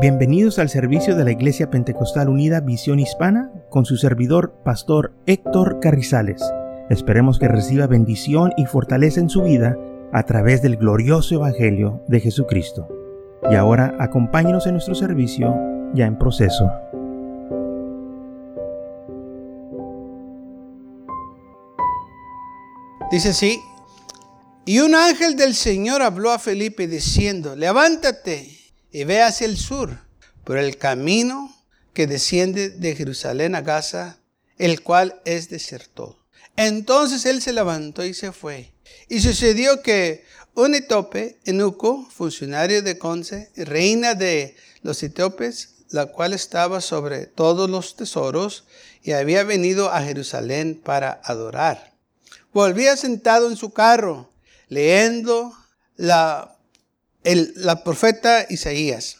Bienvenidos 0.00 0.60
al 0.60 0.68
servicio 0.68 1.16
de 1.16 1.24
la 1.24 1.32
Iglesia 1.32 1.70
Pentecostal 1.70 2.28
Unida 2.28 2.60
Visión 2.60 3.00
Hispana 3.00 3.50
con 3.68 3.84
su 3.84 3.96
servidor, 3.96 4.54
Pastor 4.64 5.12
Héctor 5.26 5.80
Carrizales. 5.80 6.40
Esperemos 6.88 7.40
que 7.40 7.48
reciba 7.48 7.88
bendición 7.88 8.52
y 8.56 8.66
fortaleza 8.66 9.18
en 9.18 9.28
su 9.28 9.42
vida 9.42 9.76
a 10.12 10.22
través 10.22 10.62
del 10.62 10.76
glorioso 10.76 11.34
Evangelio 11.34 12.04
de 12.06 12.20
Jesucristo. 12.20 12.86
Y 13.50 13.56
ahora 13.56 13.96
acompáñenos 13.98 14.68
en 14.68 14.74
nuestro 14.74 14.94
servicio 14.94 15.52
ya 15.94 16.06
en 16.06 16.16
proceso. 16.16 16.70
Dice 23.10 23.30
así, 23.30 23.58
y 24.64 24.78
un 24.78 24.94
ángel 24.94 25.34
del 25.34 25.56
Señor 25.56 26.02
habló 26.02 26.30
a 26.30 26.38
Felipe 26.38 26.86
diciendo, 26.86 27.56
levántate 27.56 28.57
y 28.90 29.04
ve 29.04 29.22
hacia 29.22 29.46
el 29.46 29.56
sur, 29.56 29.98
por 30.44 30.58
el 30.58 30.78
camino 30.78 31.54
que 31.92 32.06
desciende 32.06 32.70
de 32.70 32.94
Jerusalén 32.94 33.54
a 33.54 33.60
Gaza, 33.60 34.18
el 34.56 34.82
cual 34.82 35.20
es 35.24 35.48
deserto. 35.48 36.18
Entonces 36.56 37.24
él 37.26 37.40
se 37.42 37.52
levantó 37.52 38.04
y 38.04 38.14
se 38.14 38.32
fue. 38.32 38.72
Y 39.08 39.20
sucedió 39.20 39.82
que 39.82 40.24
un 40.54 40.74
etíope, 40.74 41.38
eunuco, 41.44 42.08
funcionario 42.10 42.82
de 42.82 42.98
Conce, 42.98 43.50
reina 43.56 44.14
de 44.14 44.56
los 44.82 45.02
etíopes, 45.02 45.76
la 45.90 46.06
cual 46.06 46.32
estaba 46.32 46.80
sobre 46.80 47.26
todos 47.26 47.70
los 47.70 47.94
tesoros, 47.94 48.64
y 49.02 49.12
había 49.12 49.44
venido 49.44 49.90
a 49.90 50.02
Jerusalén 50.02 50.80
para 50.82 51.20
adorar. 51.24 51.92
Volvía 52.52 52.96
sentado 52.96 53.48
en 53.48 53.56
su 53.56 53.72
carro, 53.72 54.32
leyendo 54.68 55.52
la 55.96 56.57
la 57.22 57.84
profeta 57.84 58.46
Isaías. 58.48 59.18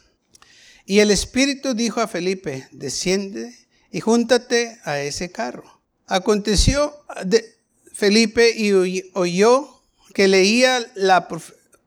Y 0.87 1.01
el 1.01 1.11
Espíritu 1.11 1.75
dijo 1.75 2.01
a 2.01 2.09
Felipe, 2.09 2.69
desciende 2.73 3.55
y 3.91 4.01
júntate 4.01 4.79
a 4.85 5.01
ese 5.01 5.31
carro. 5.31 5.83
Aconteció 6.07 6.95
de 7.25 7.59
Felipe 7.93 8.55
y 8.57 8.73
oyó 9.13 9.83
que 10.15 10.29
leía 10.29 10.91
la 10.95 11.29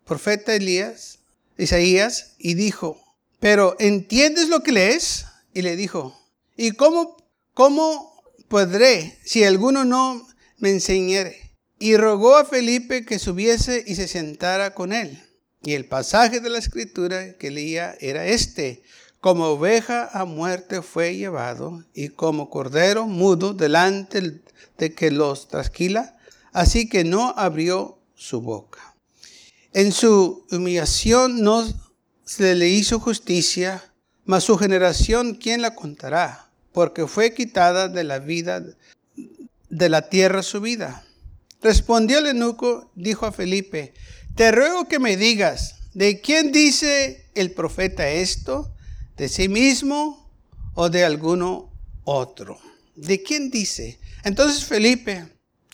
profeta 0.06 0.54
Isaías, 1.58 2.36
y 2.38 2.54
dijo, 2.54 3.02
pero 3.40 3.76
¿entiendes 3.80 4.50
lo 4.50 4.62
que 4.62 4.72
lees? 4.72 5.26
Y 5.54 5.64
le 5.64 5.76
dijo, 5.76 6.18
¿y 6.56 6.72
cómo, 6.72 7.18
cómo 7.54 8.24
podré 8.48 9.18
si 9.24 9.44
alguno 9.44 9.84
no 9.84 10.28
me 10.58 10.70
enseñare? 10.70 11.56
Y 11.80 11.98
rogó 11.98 12.36
a 12.36 12.46
Felipe 12.46 13.06
que 13.06 13.20
subiese 13.20 13.84
y 13.88 13.96
se 13.96 14.08
sentara 14.08 14.74
con 14.74 14.94
él. 14.94 15.22
Y 15.64 15.74
el 15.74 15.86
pasaje 15.86 16.40
de 16.40 16.50
la 16.50 16.58
escritura 16.58 17.34
que 17.34 17.52
leía 17.52 17.96
era 18.00 18.26
este. 18.26 18.84
Como 19.20 19.46
oveja 19.46 20.10
a 20.12 20.26
muerte 20.26 20.82
fue 20.82 21.16
llevado 21.16 21.84
y 21.94 22.10
como 22.10 22.50
cordero 22.50 23.06
mudo 23.06 23.54
delante 23.54 24.42
de 24.80 24.96
que 24.96 25.12
los 25.12 25.48
trasquila, 25.48 26.18
así 26.54 26.90
que 26.90 27.04
no 27.04 27.36
abrió 27.38 28.00
su 28.16 28.42
boca. 28.42 28.96
En 29.74 29.92
su 29.92 30.48
humillación 30.52 31.44
no 31.44 31.64
se 32.26 32.56
le 32.56 32.70
hizo 32.70 33.00
justicia, 33.00 33.84
mas 34.26 34.44
su 34.44 34.58
generación, 34.58 35.36
¿quién 35.36 35.62
la 35.62 35.76
contará? 35.76 36.50
Porque 36.74 37.06
fue 37.06 37.36
quitada 37.36 37.88
de 37.88 38.04
la 38.04 38.18
vida, 38.18 38.64
de 39.70 39.90
la 39.90 40.10
tierra 40.10 40.42
su 40.42 40.62
vida. 40.62 41.06
Respondió 41.62 42.18
el 42.18 42.28
eunuco, 42.28 42.92
dijo 42.96 43.28
a 43.28 43.32
Felipe, 43.32 43.94
te 44.42 44.52
ruego 44.52 44.88
que 44.88 44.98
me 44.98 45.18
digas, 45.18 45.76
¿de 45.94 46.20
quién 46.20 46.52
dice 46.52 47.30
el 47.36 47.52
profeta 47.52 48.10
esto? 48.10 48.74
¿De 49.16 49.30
sí 49.30 49.48
mismo 49.48 50.34
o 50.74 50.90
de 50.90 51.06
alguno 51.06 51.72
otro? 52.06 52.60
¿De 52.96 53.22
quién 53.22 53.52
dice? 53.52 54.00
Entonces 54.24 54.66
Felipe, 54.66 55.28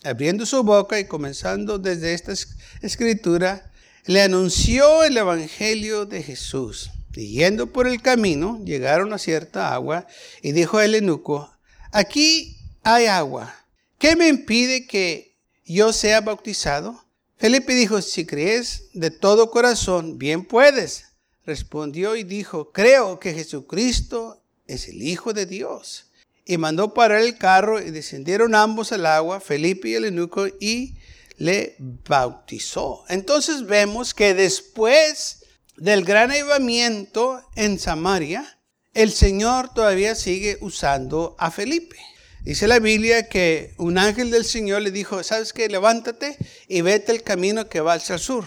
abriendo 0.04 0.44
su 0.44 0.62
boca 0.64 1.00
y 1.00 1.06
comenzando 1.06 1.78
desde 1.78 2.12
esta 2.12 2.34
escritura, 2.82 3.72
le 4.04 4.20
anunció 4.20 5.02
el 5.02 5.16
Evangelio 5.16 6.04
de 6.04 6.22
Jesús. 6.22 6.90
Y 7.14 7.38
yendo 7.38 7.72
por 7.72 7.86
el 7.86 8.02
camino, 8.02 8.62
llegaron 8.66 9.14
a 9.14 9.18
cierta 9.18 9.72
agua 9.72 10.06
y 10.42 10.52
dijo 10.52 10.78
el 10.78 10.94
eunuco, 10.94 11.50
aquí 11.90 12.58
hay 12.82 13.06
agua. 13.06 13.64
¿Qué 13.98 14.14
me 14.14 14.28
impide 14.28 14.86
que 14.86 15.38
yo 15.64 15.94
sea 15.94 16.20
bautizado? 16.20 17.07
Felipe 17.38 17.72
dijo, 17.72 18.02
si 18.02 18.26
crees 18.26 18.90
de 18.94 19.12
todo 19.12 19.50
corazón, 19.50 20.18
bien 20.18 20.44
puedes. 20.44 21.04
Respondió 21.46 22.16
y 22.16 22.24
dijo, 22.24 22.72
creo 22.72 23.20
que 23.20 23.32
Jesucristo 23.32 24.42
es 24.66 24.88
el 24.88 25.02
Hijo 25.02 25.32
de 25.32 25.46
Dios. 25.46 26.10
Y 26.44 26.58
mandó 26.58 26.94
parar 26.94 27.20
el 27.20 27.38
carro 27.38 27.80
y 27.80 27.90
descendieron 27.92 28.56
ambos 28.56 28.90
al 28.90 29.06
agua, 29.06 29.40
Felipe 29.40 29.88
y 29.88 29.94
el 29.94 30.06
eunuco, 30.06 30.48
y 30.58 30.96
le 31.36 31.76
bautizó. 31.78 33.04
Entonces 33.08 33.66
vemos 33.66 34.14
que 34.14 34.34
después 34.34 35.44
del 35.76 36.04
gran 36.04 36.32
avivamiento 36.32 37.40
en 37.54 37.78
Samaria, 37.78 38.58
el 38.94 39.12
Señor 39.12 39.72
todavía 39.72 40.16
sigue 40.16 40.58
usando 40.60 41.36
a 41.38 41.52
Felipe. 41.52 41.98
Dice 42.42 42.66
la 42.66 42.78
Biblia 42.78 43.28
que 43.28 43.74
un 43.76 43.98
ángel 43.98 44.30
del 44.30 44.44
Señor 44.44 44.82
le 44.82 44.90
dijo, 44.90 45.22
¿sabes 45.22 45.52
qué? 45.52 45.68
Levántate 45.68 46.36
y 46.66 46.80
vete 46.80 47.12
el 47.12 47.22
camino 47.22 47.68
que 47.68 47.80
va 47.80 47.94
hacia 47.94 48.14
el 48.14 48.20
sur. 48.20 48.46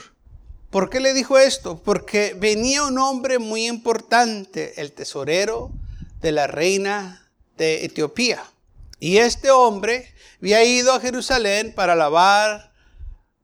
¿Por 0.69 0.89
qué 0.89 1.01
le 1.01 1.13
dijo 1.13 1.37
esto? 1.37 1.81
Porque 1.83 2.33
venía 2.37 2.83
un 2.83 2.97
hombre 2.97 3.39
muy 3.39 3.67
importante, 3.67 4.81
el 4.81 4.93
tesorero 4.93 5.71
de 6.21 6.31
la 6.31 6.47
reina 6.47 7.29
de 7.57 7.83
Etiopía. 7.85 8.43
Y 8.99 9.17
este 9.17 9.51
hombre 9.51 10.13
había 10.39 10.63
ido 10.63 10.93
a 10.93 11.01
Jerusalén 11.01 11.73
para 11.75 11.95
lavar, 11.95 12.71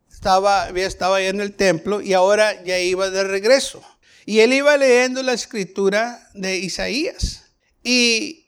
estaba, 0.09 0.63
había 0.63 0.87
estado 0.87 1.15
ahí 1.15 1.25
en 1.25 1.41
el 1.41 1.53
templo 1.53 2.01
y 2.01 2.13
ahora 2.13 2.63
ya 2.63 2.79
iba 2.79 3.09
de 3.09 3.23
regreso. 3.23 3.83
Y 4.25 4.39
él 4.39 4.53
iba 4.53 4.75
leyendo 4.77 5.21
la 5.21 5.33
escritura 5.33 6.29
de 6.33 6.57
Isaías. 6.57 7.45
Y 7.83 8.46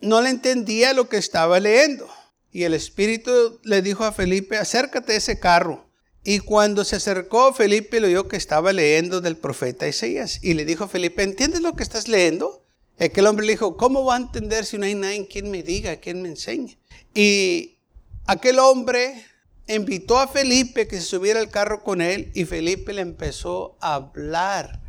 no 0.00 0.20
le 0.20 0.30
entendía 0.30 0.92
lo 0.92 1.08
que 1.08 1.16
estaba 1.16 1.60
leyendo. 1.60 2.08
Y 2.52 2.64
el 2.64 2.74
Espíritu 2.74 3.60
le 3.64 3.82
dijo 3.82 4.04
a 4.04 4.12
Felipe, 4.12 4.56
acércate 4.56 5.12
a 5.12 5.16
ese 5.16 5.38
carro. 5.38 5.86
Y 6.24 6.40
cuando 6.40 6.84
se 6.84 6.96
acercó, 6.96 7.52
Felipe 7.52 8.00
le 8.00 8.08
oyó 8.08 8.28
que 8.28 8.36
estaba 8.36 8.72
leyendo 8.72 9.20
del 9.20 9.36
profeta 9.36 9.86
Isaías. 9.86 10.40
Y 10.42 10.54
le 10.54 10.64
dijo 10.64 10.84
a 10.84 10.88
Felipe, 10.88 11.22
¿entiendes 11.22 11.60
lo 11.60 11.76
que 11.76 11.82
estás 11.82 12.08
leyendo? 12.08 12.64
Aquel 12.98 13.26
hombre 13.26 13.46
le 13.46 13.52
dijo, 13.52 13.76
¿cómo 13.76 14.04
va 14.04 14.14
a 14.14 14.18
entender 14.18 14.64
si 14.64 14.78
no 14.78 14.86
hay 14.86 14.94
nadie 14.94 15.28
quien 15.28 15.50
me 15.50 15.62
diga, 15.62 15.96
quien 15.96 16.22
me 16.22 16.30
enseñe? 16.30 16.78
Y 17.14 17.78
aquel 18.26 18.58
hombre 18.58 19.22
invitó 19.68 20.18
a 20.18 20.28
Felipe 20.28 20.88
que 20.88 20.96
se 20.96 21.06
subiera 21.06 21.40
al 21.40 21.50
carro 21.50 21.82
con 21.82 22.00
él 22.00 22.30
y 22.34 22.44
Felipe 22.44 22.92
le 22.92 23.02
empezó 23.02 23.76
a 23.80 23.94
hablar 23.94 24.80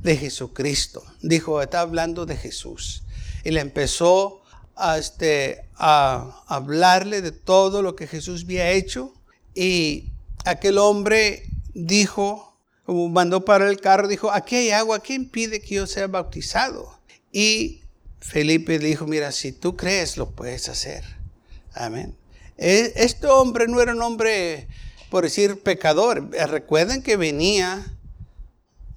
de 0.00 0.16
Jesucristo. 0.16 1.04
Dijo, 1.22 1.60
está 1.60 1.80
hablando 1.80 2.24
de 2.24 2.36
Jesús. 2.36 3.02
Y 3.44 3.50
le 3.50 3.60
empezó 3.60 4.42
a, 4.76 4.98
este, 4.98 5.64
a 5.76 6.44
hablarle 6.46 7.22
de 7.22 7.32
todo 7.32 7.82
lo 7.82 7.96
que 7.96 8.06
Jesús 8.06 8.44
había 8.44 8.70
hecho. 8.70 9.12
Y 9.54 10.10
aquel 10.44 10.78
hombre 10.78 11.48
dijo, 11.74 12.56
como 12.84 13.08
mandó 13.08 13.44
para 13.44 13.68
el 13.68 13.80
carro, 13.80 14.06
dijo, 14.06 14.30
aquí 14.30 14.56
hay 14.56 14.70
agua, 14.70 15.02
¿qué 15.02 15.14
impide 15.14 15.60
que 15.60 15.76
yo 15.76 15.86
sea 15.86 16.06
bautizado? 16.06 16.98
Y 17.32 17.82
Felipe 18.20 18.78
dijo, 18.78 19.06
mira, 19.06 19.32
si 19.32 19.52
tú 19.52 19.76
crees, 19.76 20.16
lo 20.16 20.30
puedes 20.30 20.68
hacer. 20.68 21.04
Amén. 21.74 22.16
E, 22.58 22.92
este 22.96 23.26
hombre 23.26 23.66
no 23.68 23.80
era 23.80 23.92
un 23.92 24.02
hombre, 24.02 24.68
por 25.10 25.24
decir, 25.24 25.62
pecador. 25.62 26.30
Recuerden 26.30 27.02
que 27.02 27.16
venía 27.16 27.84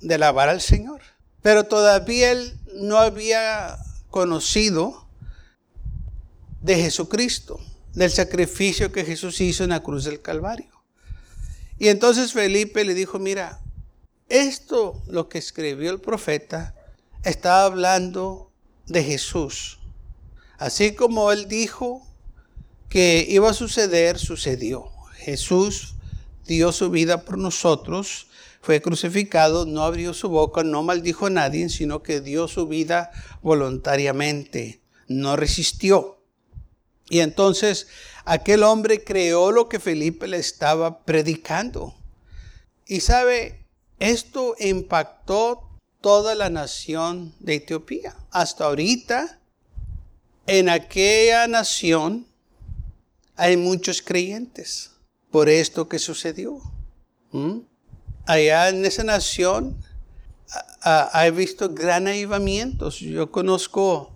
de 0.01 0.15
alabar 0.15 0.49
al 0.49 0.61
Señor. 0.61 1.01
Pero 1.41 1.65
todavía 1.65 2.31
él 2.31 2.57
no 2.75 2.97
había 2.97 3.77
conocido 4.09 5.08
de 6.61 6.75
Jesucristo, 6.75 7.59
del 7.93 8.11
sacrificio 8.11 8.91
que 8.91 9.05
Jesús 9.05 9.39
hizo 9.41 9.63
en 9.63 9.71
la 9.71 9.81
cruz 9.81 10.05
del 10.05 10.21
Calvario. 10.21 10.71
Y 11.77 11.87
entonces 11.87 12.33
Felipe 12.33 12.83
le 12.83 12.93
dijo, 12.93 13.19
mira, 13.19 13.61
esto 14.27 15.01
lo 15.07 15.29
que 15.29 15.37
escribió 15.37 15.91
el 15.91 15.99
profeta 15.99 16.75
está 17.23 17.63
hablando 17.63 18.51
de 18.85 19.03
Jesús. 19.03 19.79
Así 20.57 20.93
como 20.93 21.31
él 21.31 21.47
dijo 21.47 22.05
que 22.89 23.25
iba 23.29 23.49
a 23.49 23.53
suceder, 23.53 24.19
sucedió. 24.19 24.91
Jesús 25.15 25.95
dio 26.45 26.71
su 26.71 26.89
vida 26.89 27.23
por 27.23 27.37
nosotros, 27.37 28.27
fue 28.61 28.81
crucificado, 28.81 29.65
no 29.65 29.83
abrió 29.83 30.13
su 30.13 30.29
boca, 30.29 30.63
no 30.63 30.83
maldijo 30.83 31.27
a 31.27 31.29
nadie, 31.29 31.69
sino 31.69 32.03
que 32.03 32.19
dio 32.19 32.47
su 32.47 32.67
vida 32.67 33.11
voluntariamente, 33.41 34.81
no 35.07 35.35
resistió. 35.37 36.18
Y 37.09 37.19
entonces 37.19 37.87
aquel 38.25 38.63
hombre 38.63 39.03
creó 39.03 39.51
lo 39.51 39.67
que 39.67 39.79
Felipe 39.79 40.27
le 40.27 40.37
estaba 40.37 41.03
predicando. 41.03 41.95
Y 42.85 43.01
sabe, 43.01 43.65
esto 43.99 44.55
impactó 44.59 45.69
toda 46.01 46.35
la 46.35 46.49
nación 46.49 47.33
de 47.39 47.55
Etiopía. 47.55 48.15
Hasta 48.31 48.65
ahorita, 48.65 49.39
en 50.47 50.69
aquella 50.69 51.47
nación 51.47 52.27
hay 53.35 53.57
muchos 53.57 54.01
creyentes 54.01 54.91
por 55.31 55.49
esto 55.49 55.87
que 55.87 55.99
sucedió. 55.99 56.59
¿Mm? 57.31 57.59
Allá 58.25 58.69
en 58.69 58.85
esa 58.85 59.03
nación 59.03 59.77
he 61.13 61.31
visto 61.31 61.69
gran 61.73 62.07
avivamientos. 62.07 62.99
Yo 62.99 63.31
conozco 63.31 64.15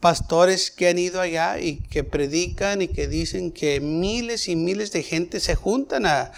pastores 0.00 0.70
que 0.70 0.88
han 0.88 0.98
ido 0.98 1.20
allá 1.20 1.58
y 1.58 1.76
que 1.76 2.04
predican 2.04 2.82
y 2.82 2.88
que 2.88 3.08
dicen 3.08 3.50
que 3.50 3.80
miles 3.80 4.48
y 4.48 4.56
miles 4.56 4.92
de 4.92 5.02
gente 5.02 5.40
se 5.40 5.54
juntan 5.54 6.06
a, 6.06 6.32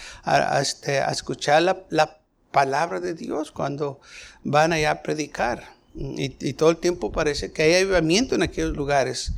este, 0.59 0.99
escuchar 1.11 1.61
la, 1.61 2.17
palabra 2.51 2.99
de 2.99 3.13
Dios 3.13 3.49
cuando 3.49 4.01
van 4.43 4.73
allá 4.73 4.91
a 4.91 5.03
predicar. 5.03 5.73
Y, 5.95 6.35
y, 6.45 6.51
todo 6.51 6.69
el 6.69 6.75
tiempo 6.75 7.13
parece 7.13 7.53
que 7.53 7.63
hay 7.63 7.75
avivamiento 7.75 8.35
en 8.35 8.43
aquellos 8.43 8.75
lugares. 8.75 9.31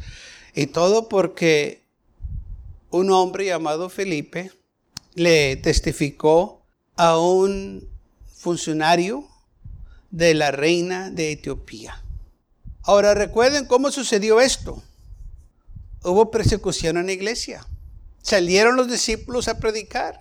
Y 0.56 0.66
todo 0.66 1.10
porque 1.10 1.84
un 2.90 3.12
hombre 3.12 3.46
llamado 3.46 3.90
Felipe 3.90 4.52
le 5.14 5.58
testificó 5.58 6.64
a 6.96 7.20
un 7.20 7.88
funcionario 8.36 9.28
de 10.10 10.34
la 10.34 10.50
reina 10.50 11.12
de 11.12 11.34
Etiopía. 11.34 12.04
Ahora 12.84 13.14
recuerden 13.14 13.66
cómo 13.66 13.92
sucedió 13.92 14.42
esto. 14.42 14.84
Hubo 16.04 16.32
persecución 16.32 16.98
en 16.98 17.06
la 17.06 17.14
iglesia. 17.14 17.66
Salieron 18.22 18.76
los 18.76 18.90
discípulos 18.90 19.48
a 19.48 19.58
predicar. 19.58 20.20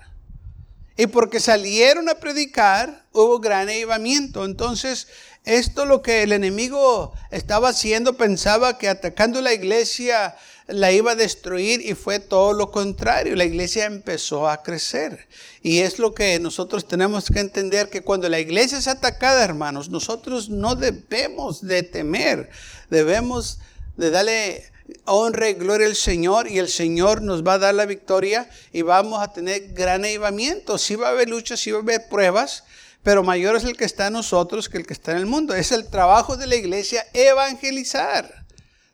Y 0.96 1.06
porque 1.06 1.40
salieron 1.40 2.08
a 2.08 2.16
predicar, 2.16 3.06
hubo 3.12 3.40
gran 3.40 3.68
avivamiento. 3.68 4.44
Entonces, 4.44 5.08
esto 5.44 5.86
lo 5.86 6.02
que 6.02 6.22
el 6.22 6.32
enemigo 6.32 7.12
estaba 7.30 7.70
haciendo, 7.70 8.16
pensaba 8.16 8.78
que 8.78 8.88
atacando 8.88 9.40
la 9.40 9.52
iglesia 9.52 10.36
la 10.66 10.92
iba 10.92 11.12
a 11.12 11.16
destruir 11.16 11.80
y 11.80 11.94
fue 11.94 12.20
todo 12.20 12.52
lo 12.52 12.70
contrario. 12.70 13.36
La 13.36 13.44
iglesia 13.44 13.84
empezó 13.84 14.48
a 14.48 14.62
crecer. 14.62 15.28
Y 15.62 15.80
es 15.80 15.98
lo 15.98 16.14
que 16.14 16.38
nosotros 16.38 16.86
tenemos 16.86 17.26
que 17.26 17.40
entender, 17.40 17.90
que 17.90 18.02
cuando 18.02 18.28
la 18.28 18.40
iglesia 18.40 18.78
es 18.78 18.88
atacada, 18.88 19.44
hermanos, 19.44 19.90
nosotros 19.90 20.48
no 20.48 20.74
debemos 20.74 21.62
de 21.62 21.82
temer, 21.82 22.50
debemos 22.90 23.58
de 23.96 24.10
darle 24.10 24.72
honra 25.04 25.48
y 25.48 25.54
gloria 25.54 25.86
al 25.86 25.96
Señor 25.96 26.48
y 26.48 26.58
el 26.58 26.68
Señor 26.68 27.22
nos 27.22 27.46
va 27.46 27.54
a 27.54 27.58
dar 27.58 27.74
la 27.74 27.86
victoria 27.86 28.48
y 28.72 28.82
vamos 28.82 29.22
a 29.22 29.32
tener 29.32 29.72
gran 29.72 30.04
avivamiento. 30.04 30.78
Sí 30.78 30.96
va 30.96 31.08
a 31.08 31.10
haber 31.10 31.28
luchas, 31.28 31.60
sí 31.60 31.70
va 31.70 31.78
a 31.78 31.82
haber 31.82 32.08
pruebas, 32.08 32.64
pero 33.02 33.22
mayor 33.22 33.56
es 33.56 33.64
el 33.64 33.76
que 33.76 33.84
está 33.84 34.08
en 34.08 34.14
nosotros 34.14 34.68
que 34.68 34.78
el 34.78 34.86
que 34.86 34.92
está 34.92 35.12
en 35.12 35.18
el 35.18 35.26
mundo. 35.26 35.54
Es 35.54 35.72
el 35.72 35.88
trabajo 35.88 36.36
de 36.36 36.46
la 36.46 36.56
iglesia 36.56 37.04
evangelizar. 37.12 38.41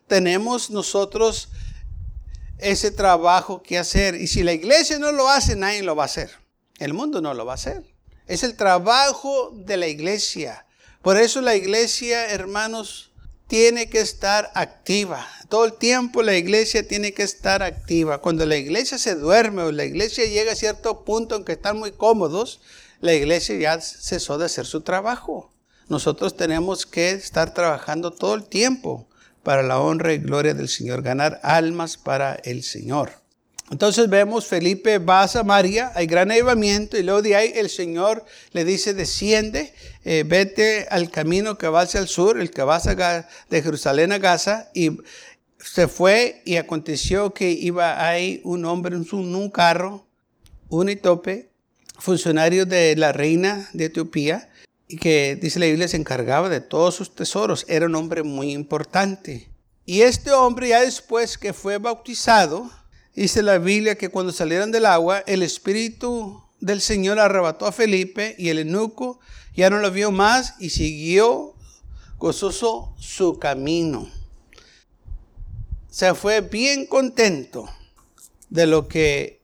Tenemos 0.09 0.71
nosotros 0.71 1.49
ese 2.57 2.91
trabajo 2.91 3.61
que 3.61 3.77
hacer. 3.77 4.15
Y 4.15 4.27
si 4.27 4.43
la 4.43 4.53
iglesia 4.53 4.99
no 4.99 5.11
lo 5.11 5.29
hace, 5.29 5.55
nadie 5.55 5.83
lo 5.83 5.95
va 5.95 6.03
a 6.03 6.07
hacer. 6.07 6.31
El 6.79 6.93
mundo 6.93 7.21
no 7.21 7.33
lo 7.33 7.45
va 7.45 7.53
a 7.53 7.55
hacer. 7.55 7.83
Es 8.27 8.43
el 8.43 8.55
trabajo 8.55 9.53
de 9.55 9.77
la 9.77 9.87
iglesia. 9.87 10.65
Por 11.01 11.17
eso 11.17 11.41
la 11.41 11.55
iglesia, 11.55 12.29
hermanos, 12.31 13.11
tiene 13.47 13.89
que 13.89 13.99
estar 13.99 14.51
activa. 14.55 15.27
Todo 15.47 15.65
el 15.65 15.73
tiempo 15.73 16.23
la 16.23 16.35
iglesia 16.35 16.87
tiene 16.87 17.13
que 17.13 17.23
estar 17.23 17.63
activa. 17.63 18.19
Cuando 18.19 18.45
la 18.45 18.57
iglesia 18.57 18.97
se 18.97 19.15
duerme 19.15 19.63
o 19.63 19.71
la 19.71 19.85
iglesia 19.85 20.25
llega 20.25 20.51
a 20.53 20.55
cierto 20.55 21.03
punto 21.05 21.35
en 21.35 21.45
que 21.45 21.53
están 21.53 21.77
muy 21.77 21.91
cómodos, 21.91 22.61
la 22.99 23.13
iglesia 23.13 23.55
ya 23.57 23.79
cesó 23.79 24.37
de 24.37 24.45
hacer 24.45 24.65
su 24.65 24.81
trabajo. 24.81 25.51
Nosotros 25.87 26.35
tenemos 26.35 26.85
que 26.85 27.11
estar 27.11 27.53
trabajando 27.53 28.11
todo 28.11 28.35
el 28.35 28.43
tiempo 28.43 29.08
para 29.43 29.63
la 29.63 29.79
honra 29.79 30.13
y 30.13 30.17
gloria 30.17 30.53
del 30.53 30.69
Señor, 30.69 31.01
ganar 31.01 31.39
almas 31.43 31.97
para 31.97 32.35
el 32.43 32.63
Señor. 32.63 33.11
Entonces 33.71 34.09
vemos, 34.09 34.47
Felipe 34.47 34.97
va 34.97 35.21
a 35.21 35.27
Samaria, 35.27 35.91
hay 35.93 36.07
gran 36.07 36.31
avivamiento 36.31 36.97
y 36.97 37.03
luego 37.03 37.21
de 37.21 37.35
ahí 37.35 37.51
el 37.55 37.69
Señor 37.69 38.25
le 38.51 38.65
dice, 38.65 38.95
desciende, 38.95 39.73
eh, 40.03 40.23
vete 40.25 40.87
al 40.89 41.11
camino 41.11 41.57
que 41.57 41.67
va 41.67 41.81
hacia 41.81 41.99
el 41.99 42.07
sur, 42.07 42.39
el 42.39 42.49
que 42.49 42.63
va 42.63 42.81
de 43.49 43.61
Jerusalén 43.61 44.11
a 44.11 44.17
Gaza, 44.17 44.69
y 44.73 44.97
se 45.59 45.87
fue 45.87 46.41
y 46.45 46.55
aconteció 46.55 47.33
que 47.33 47.51
iba 47.51 48.07
ahí 48.07 48.41
un 48.43 48.65
hombre 48.65 48.95
en 48.95 49.05
un 49.13 49.49
carro, 49.51 50.07
un 50.69 50.89
etíope, 50.89 51.49
funcionario 51.99 52.65
de 52.65 52.95
la 52.95 53.11
reina 53.11 53.69
de 53.73 53.85
Etiopía, 53.85 54.49
y 54.91 54.97
que 54.97 55.37
dice 55.39 55.59
la 55.59 55.67
Biblia 55.67 55.87
se 55.87 55.97
encargaba 55.97 56.49
de 56.49 56.61
todos 56.61 56.95
sus 56.95 57.13
tesoros. 57.13 57.63
Era 57.69 57.85
un 57.85 57.93
hombre 57.93 58.23
muy 58.23 58.51
importante. 58.51 59.47
Y 59.85 60.01
este 60.01 60.31
hombre 60.31 60.69
ya 60.69 60.81
después 60.81 61.37
que 61.37 61.53
fue 61.53 61.77
bautizado, 61.77 62.71
dice 63.13 63.43
la 63.43 63.59
Biblia 63.59 63.95
que 63.95 64.09
cuando 64.09 64.33
salieron 64.33 64.71
del 64.71 64.87
agua, 64.87 65.19
el 65.27 65.43
Espíritu 65.43 66.43
del 66.59 66.81
Señor 66.81 67.19
arrebató 67.19 67.67
a 67.67 67.71
Felipe 67.71 68.35
y 68.39 68.49
el 68.49 68.57
eunuco 68.57 69.19
ya 69.55 69.69
no 69.69 69.77
lo 69.77 69.91
vio 69.91 70.11
más 70.11 70.55
y 70.59 70.71
siguió 70.71 71.53
gozoso 72.17 72.95
su 72.97 73.37
camino. 73.37 74.09
Se 75.91 76.15
fue 76.15 76.41
bien 76.41 76.87
contento 76.87 77.69
de 78.49 78.65
lo 78.65 78.87
que 78.87 79.39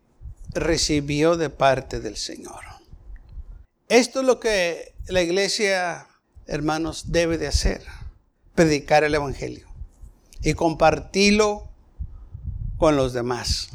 recibió 0.50 1.38
de 1.38 1.52
parte 1.52 2.00
del 2.00 2.18
Señor. 2.18 2.62
Esto 3.88 4.22
es 4.22 4.26
lo 4.26 4.40
que 4.40 4.95
la 5.08 5.22
iglesia, 5.22 6.08
hermanos, 6.48 7.12
debe 7.12 7.38
de 7.38 7.48
hacer. 7.48 7.84
Predicar 8.56 9.04
el 9.04 9.14
Evangelio 9.14 9.68
y 10.42 10.54
compartirlo 10.54 11.68
con 12.78 12.96
los 12.96 13.14
demás. 13.14 13.70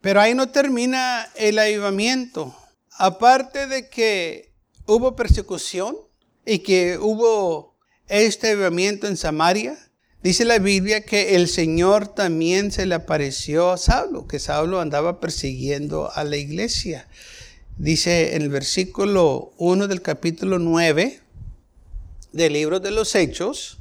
Pero 0.00 0.20
ahí 0.20 0.34
no 0.34 0.50
termina 0.50 1.28
el 1.36 1.58
avivamiento. 1.58 2.54
Aparte 2.98 3.66
de 3.68 3.88
que 3.88 4.52
hubo 4.86 5.16
persecución 5.16 5.96
y 6.44 6.58
que 6.58 6.98
hubo 6.98 7.78
este 8.08 8.50
avivamiento 8.50 9.06
en 9.06 9.16
Samaria, 9.16 9.78
dice 10.22 10.44
la 10.44 10.58
Biblia 10.58 11.04
que 11.04 11.36
el 11.36 11.48
Señor 11.48 12.08
también 12.08 12.72
se 12.72 12.84
le 12.84 12.96
apareció 12.96 13.70
a 13.70 13.78
Saulo, 13.78 14.26
que 14.26 14.40
Saulo 14.40 14.80
andaba 14.80 15.20
persiguiendo 15.20 16.10
a 16.12 16.24
la 16.24 16.36
iglesia. 16.36 17.08
Dice 17.78 18.36
en 18.36 18.42
el 18.42 18.48
versículo 18.50 19.52
1 19.56 19.88
del 19.88 20.02
capítulo 20.02 20.58
9 20.58 21.20
del 22.32 22.52
libro 22.52 22.80
de 22.80 22.90
los 22.90 23.14
Hechos 23.14 23.78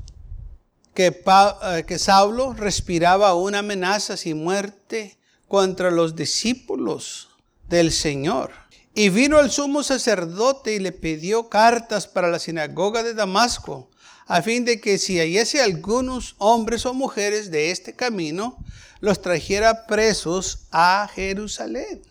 que, 0.94 1.08
eh, 1.08 1.98
Saulo 2.00 2.54
respiraba 2.54 3.36
una 3.36 3.60
amenaza 3.60 4.16
sin 4.16 4.44
muerte 4.44 5.18
contra 5.48 5.92
los 5.92 6.16
discípulos 6.16 7.30
del 7.68 7.92
Señor. 7.92 8.52
Y 8.94 9.10
vino 9.10 9.40
el 9.40 9.52
sumo 9.52 9.84
sacerdote 9.84 10.76
y 10.76 10.80
le 10.80 10.94
pidió 10.94 11.50
cartas 11.50 12.08
para 12.08 12.30
la 12.30 12.40
sinagoga 12.40 13.04
de 13.04 13.14
Damasco, 13.14 13.90
a 14.26 14.42
fin 14.42 14.64
de 14.66 14.80
que 14.80 14.98
si 14.98 15.20
hallase 15.20 15.62
algunos 15.62 16.36
hombres 16.38 16.86
o 16.86 16.94
mujeres 16.94 17.52
de 17.52 17.72
este 17.72 17.94
camino, 17.94 18.58
los 19.02 19.22
trajera 19.22 19.86
presos 19.86 20.68
a 20.72 21.10
Jerusalén. 21.14 22.11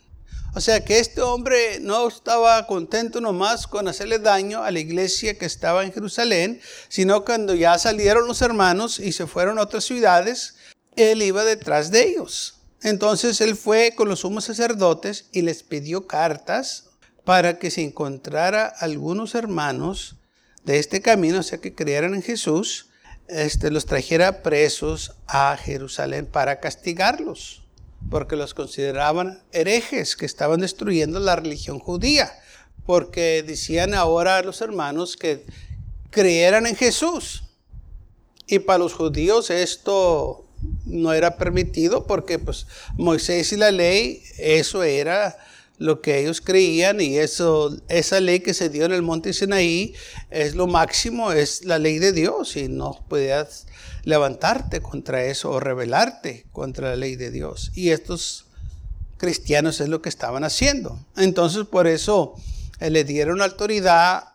O 0.52 0.60
sea 0.60 0.84
que 0.84 0.98
este 0.98 1.20
hombre 1.20 1.78
no 1.80 2.08
estaba 2.08 2.66
contento 2.66 3.20
nomás 3.20 3.68
con 3.68 3.86
hacerle 3.86 4.18
daño 4.18 4.64
a 4.64 4.70
la 4.72 4.80
iglesia 4.80 5.38
que 5.38 5.46
estaba 5.46 5.84
en 5.84 5.92
Jerusalén, 5.92 6.60
sino 6.88 7.24
cuando 7.24 7.54
ya 7.54 7.78
salieron 7.78 8.26
los 8.26 8.42
hermanos 8.42 8.98
y 8.98 9.12
se 9.12 9.28
fueron 9.28 9.58
a 9.58 9.62
otras 9.62 9.84
ciudades, 9.84 10.56
él 10.96 11.22
iba 11.22 11.44
detrás 11.44 11.92
de 11.92 12.02
ellos. 12.02 12.56
Entonces 12.82 13.40
él 13.40 13.54
fue 13.54 13.94
con 13.94 14.08
los 14.08 14.20
sumos 14.20 14.44
sacerdotes 14.44 15.26
y 15.32 15.42
les 15.42 15.62
pidió 15.62 16.08
cartas 16.08 16.86
para 17.24 17.58
que 17.58 17.70
se 17.70 17.82
encontrara 17.82 18.66
algunos 18.66 19.36
hermanos 19.36 20.16
de 20.64 20.78
este 20.78 21.00
camino, 21.00 21.40
o 21.40 21.42
sea 21.44 21.58
que 21.58 21.74
creyeran 21.74 22.14
en 22.14 22.22
Jesús, 22.22 22.88
este, 23.28 23.70
los 23.70 23.86
trajera 23.86 24.42
presos 24.42 25.12
a 25.28 25.56
Jerusalén 25.56 26.26
para 26.26 26.58
castigarlos 26.58 27.59
porque 28.08 28.36
los 28.36 28.54
consideraban 28.54 29.42
herejes 29.52 30.16
que 30.16 30.26
estaban 30.26 30.60
destruyendo 30.60 31.20
la 31.20 31.36
religión 31.36 31.78
judía, 31.78 32.32
porque 32.86 33.44
decían 33.46 33.94
ahora 33.94 34.38
a 34.38 34.42
los 34.42 34.60
hermanos 34.60 35.16
que 35.16 35.44
creyeran 36.10 36.66
en 36.66 36.76
Jesús. 36.76 37.44
Y 38.46 38.60
para 38.60 38.78
los 38.78 38.94
judíos 38.94 39.50
esto 39.50 40.46
no 40.84 41.12
era 41.12 41.36
permitido 41.36 42.06
porque 42.06 42.38
pues 42.38 42.66
Moisés 42.96 43.52
y 43.52 43.56
la 43.56 43.70
ley, 43.70 44.22
eso 44.38 44.82
era 44.82 45.38
lo 45.80 46.02
que 46.02 46.20
ellos 46.20 46.42
creían 46.42 47.00
y 47.00 47.16
eso, 47.16 47.74
esa 47.88 48.20
ley 48.20 48.40
que 48.40 48.52
se 48.52 48.68
dio 48.68 48.84
en 48.84 48.92
el 48.92 49.00
monte 49.00 49.32
Sinaí 49.32 49.94
es 50.28 50.54
lo 50.54 50.66
máximo, 50.66 51.32
es 51.32 51.64
la 51.64 51.78
ley 51.78 51.98
de 51.98 52.12
Dios 52.12 52.54
y 52.56 52.68
no 52.68 53.02
podías 53.08 53.66
levantarte 54.04 54.82
contra 54.82 55.24
eso 55.24 55.50
o 55.50 55.58
rebelarte 55.58 56.44
contra 56.52 56.90
la 56.90 56.96
ley 56.96 57.16
de 57.16 57.30
Dios. 57.30 57.72
Y 57.74 57.90
estos 57.90 58.44
cristianos 59.16 59.80
es 59.80 59.88
lo 59.88 60.02
que 60.02 60.10
estaban 60.10 60.44
haciendo. 60.44 61.00
Entonces 61.16 61.64
por 61.64 61.86
eso 61.86 62.34
le 62.78 63.02
dieron 63.04 63.40
autoridad 63.40 64.34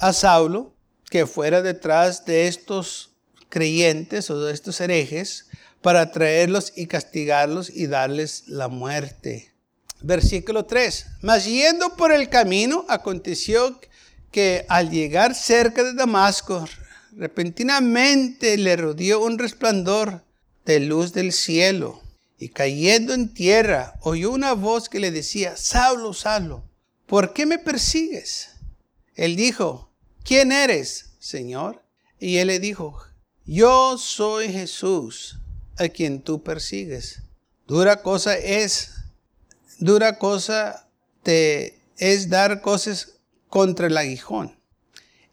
a 0.00 0.12
Saulo 0.12 0.72
que 1.10 1.26
fuera 1.26 1.62
detrás 1.62 2.26
de 2.26 2.46
estos 2.46 3.10
creyentes 3.48 4.30
o 4.30 4.40
de 4.40 4.54
estos 4.54 4.80
herejes 4.80 5.46
para 5.82 6.12
traerlos 6.12 6.72
y 6.76 6.86
castigarlos 6.86 7.70
y 7.70 7.88
darles 7.88 8.44
la 8.46 8.68
muerte. 8.68 9.55
Versículo 10.06 10.66
3. 10.66 11.06
Mas 11.22 11.46
yendo 11.46 11.96
por 11.96 12.12
el 12.12 12.28
camino, 12.28 12.84
aconteció 12.88 13.80
que 14.30 14.64
al 14.68 14.90
llegar 14.90 15.34
cerca 15.34 15.82
de 15.82 15.94
Damasco, 15.94 16.64
repentinamente 17.10 18.56
le 18.56 18.76
rodeó 18.76 19.24
un 19.24 19.36
resplandor 19.36 20.22
de 20.64 20.78
luz 20.78 21.12
del 21.12 21.32
cielo. 21.32 22.00
Y 22.38 22.50
cayendo 22.50 23.14
en 23.14 23.34
tierra, 23.34 23.94
oyó 24.00 24.30
una 24.30 24.52
voz 24.52 24.88
que 24.88 25.00
le 25.00 25.10
decía, 25.10 25.56
Saulo, 25.56 26.12
Saulo, 26.12 26.62
¿por 27.06 27.32
qué 27.32 27.44
me 27.44 27.58
persigues? 27.58 28.50
Él 29.16 29.34
dijo, 29.34 29.90
¿quién 30.22 30.52
eres, 30.52 31.16
Señor? 31.18 31.82
Y 32.20 32.36
él 32.36 32.46
le 32.46 32.60
dijo, 32.60 32.96
yo 33.44 33.98
soy 33.98 34.52
Jesús, 34.52 35.40
a 35.78 35.88
quien 35.88 36.22
tú 36.22 36.44
persigues. 36.44 37.22
Dura 37.66 38.02
cosa 38.02 38.36
es, 38.36 38.95
dura 39.78 40.18
cosa 40.18 40.88
te 41.22 41.80
es 41.98 42.28
dar 42.28 42.60
cosas 42.60 43.14
contra 43.48 43.86
el 43.86 43.96
aguijón. 43.96 44.58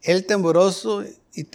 El 0.02 0.26
temoroso 0.26 1.04
y 1.32 1.46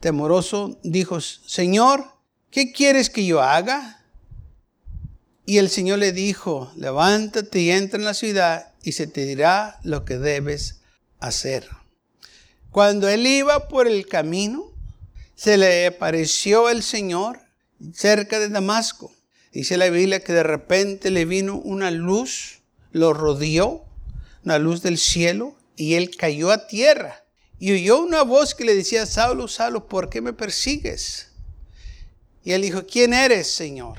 temoroso 0.00 0.78
dijo, 0.82 1.20
Señor, 1.20 2.04
¿qué 2.50 2.72
quieres 2.72 3.10
que 3.10 3.24
yo 3.24 3.40
haga? 3.42 4.04
Y 5.44 5.58
el 5.58 5.70
Señor 5.70 5.98
le 5.98 6.12
dijo, 6.12 6.72
levántate 6.76 7.60
y 7.60 7.70
entra 7.70 7.98
en 7.98 8.04
la 8.04 8.14
ciudad 8.14 8.72
y 8.82 8.92
se 8.92 9.06
te 9.06 9.24
dirá 9.24 9.78
lo 9.82 10.04
que 10.04 10.18
debes 10.18 10.80
hacer. 11.18 11.68
Cuando 12.70 13.08
él 13.08 13.26
iba 13.26 13.68
por 13.68 13.86
el 13.86 14.06
camino, 14.06 14.72
se 15.34 15.56
le 15.56 15.86
apareció 15.86 16.68
el 16.68 16.82
Señor 16.82 17.40
cerca 17.92 18.38
de 18.38 18.48
Damasco. 18.48 19.12
Dice 19.52 19.76
la 19.76 19.90
Biblia 19.90 20.24
que 20.24 20.32
de 20.32 20.42
repente 20.42 21.10
le 21.10 21.26
vino 21.26 21.56
una 21.56 21.90
luz, 21.90 22.62
lo 22.90 23.12
rodeó, 23.12 23.84
una 24.44 24.58
luz 24.58 24.82
del 24.82 24.98
cielo, 24.98 25.54
y 25.76 25.94
él 25.94 26.16
cayó 26.16 26.50
a 26.50 26.66
tierra. 26.66 27.24
Y 27.58 27.72
oyó 27.72 28.02
una 28.02 28.22
voz 28.22 28.54
que 28.54 28.64
le 28.64 28.74
decía, 28.74 29.06
Saulo, 29.06 29.46
Saulo, 29.48 29.86
¿por 29.88 30.08
qué 30.08 30.20
me 30.20 30.32
persigues? 30.32 31.28
Y 32.44 32.52
él 32.52 32.62
dijo, 32.62 32.86
¿quién 32.86 33.12
eres, 33.12 33.46
Señor? 33.48 33.98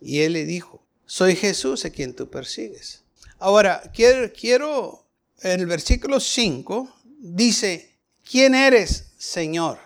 Y 0.00 0.20
él 0.20 0.32
le 0.32 0.44
dijo, 0.44 0.82
soy 1.04 1.36
Jesús 1.36 1.84
a 1.84 1.90
quien 1.90 2.14
tú 2.14 2.28
persigues. 2.28 3.02
Ahora, 3.38 3.82
quiero, 3.94 4.32
quiero 4.32 5.06
en 5.42 5.60
el 5.60 5.66
versículo 5.66 6.18
5, 6.18 6.92
dice, 7.20 7.94
¿quién 8.28 8.54
eres, 8.54 9.12
Señor? 9.18 9.78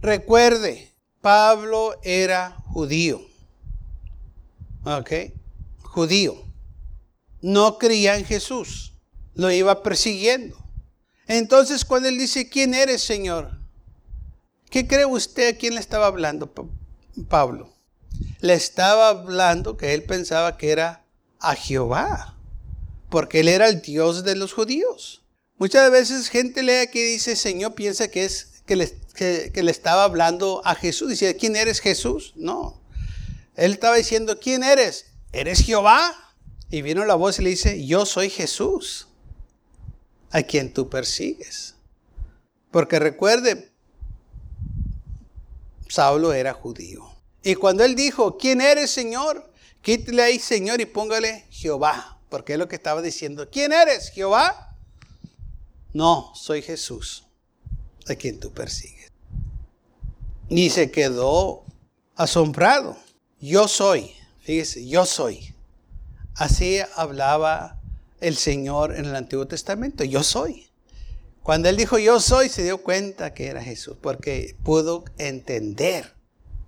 Recuerde, 0.00 0.92
Pablo 1.20 1.98
era 2.04 2.56
judío. 2.66 3.31
¿Ok? 4.84 5.12
Judío. 5.82 6.42
No 7.40 7.78
creía 7.78 8.16
en 8.16 8.24
Jesús. 8.24 8.92
Lo 9.34 9.50
iba 9.50 9.82
persiguiendo. 9.82 10.56
Entonces, 11.26 11.84
cuando 11.84 12.08
él 12.08 12.18
dice, 12.18 12.48
¿quién 12.48 12.74
eres, 12.74 13.02
Señor? 13.02 13.58
¿Qué 14.70 14.86
cree 14.86 15.06
usted 15.06 15.54
a 15.54 15.58
quién 15.58 15.74
le 15.74 15.80
estaba 15.80 16.06
hablando 16.06 16.52
Pablo? 17.28 17.72
Le 18.40 18.54
estaba 18.54 19.08
hablando 19.08 19.76
que 19.76 19.94
él 19.94 20.04
pensaba 20.04 20.56
que 20.56 20.70
era 20.70 21.04
a 21.38 21.54
Jehová, 21.54 22.36
porque 23.10 23.40
él 23.40 23.48
era 23.48 23.68
el 23.68 23.82
Dios 23.82 24.24
de 24.24 24.34
los 24.34 24.52
judíos. 24.52 25.22
Muchas 25.58 25.90
veces 25.90 26.28
gente 26.28 26.62
lee 26.62 26.90
que 26.92 27.04
dice 27.04 27.36
Señor, 27.36 27.74
piensa 27.74 28.08
que 28.08 28.24
es 28.24 28.62
que 28.66 28.76
le, 28.76 28.92
que, 29.14 29.62
le 29.62 29.70
estaba 29.70 30.04
hablando 30.04 30.62
a 30.64 30.74
Jesús. 30.74 31.10
Dice, 31.10 31.36
¿quién 31.36 31.56
eres 31.56 31.80
Jesús? 31.80 32.32
No. 32.36 32.80
Él 33.56 33.72
estaba 33.72 33.96
diciendo, 33.96 34.38
¿quién 34.38 34.64
eres? 34.64 35.06
¿Eres 35.32 35.64
Jehová? 35.64 36.12
Y 36.70 36.82
vino 36.82 37.04
la 37.04 37.14
voz 37.14 37.38
y 37.38 37.42
le 37.42 37.50
dice, 37.50 37.84
yo 37.84 38.06
soy 38.06 38.30
Jesús, 38.30 39.08
a 40.30 40.42
quien 40.42 40.72
tú 40.72 40.88
persigues. 40.88 41.74
Porque 42.70 42.98
recuerde, 42.98 43.70
Saulo 45.88 46.32
era 46.32 46.54
judío. 46.54 47.12
Y 47.42 47.54
cuando 47.56 47.84
él 47.84 47.94
dijo, 47.94 48.38
¿quién 48.38 48.60
eres, 48.62 48.90
Señor? 48.90 49.52
Quítale 49.82 50.22
ahí, 50.22 50.38
Señor, 50.38 50.80
y 50.80 50.86
póngale 50.86 51.46
Jehová. 51.50 52.18
Porque 52.30 52.54
es 52.54 52.58
lo 52.58 52.68
que 52.68 52.76
estaba 52.76 53.02
diciendo. 53.02 53.50
¿Quién 53.50 53.72
eres, 53.72 54.10
Jehová? 54.10 54.74
No, 55.92 56.32
soy 56.34 56.62
Jesús, 56.62 57.26
a 58.08 58.14
quien 58.14 58.40
tú 58.40 58.52
persigues. 58.52 59.12
Ni 60.48 60.70
se 60.70 60.90
quedó 60.90 61.64
asombrado. 62.14 62.96
Yo 63.42 63.66
soy, 63.66 64.12
fíjese, 64.40 64.86
yo 64.86 65.04
soy. 65.04 65.52
Así 66.36 66.78
hablaba 66.94 67.80
el 68.20 68.36
Señor 68.36 68.94
en 68.94 69.06
el 69.06 69.16
Antiguo 69.16 69.48
Testamento, 69.48 70.04
yo 70.04 70.22
soy. 70.22 70.68
Cuando 71.42 71.68
él 71.68 71.76
dijo 71.76 71.98
yo 71.98 72.20
soy, 72.20 72.48
se 72.48 72.62
dio 72.62 72.78
cuenta 72.78 73.34
que 73.34 73.48
era 73.48 73.60
Jesús, 73.60 73.96
porque 74.00 74.54
pudo 74.62 75.04
entender 75.18 76.14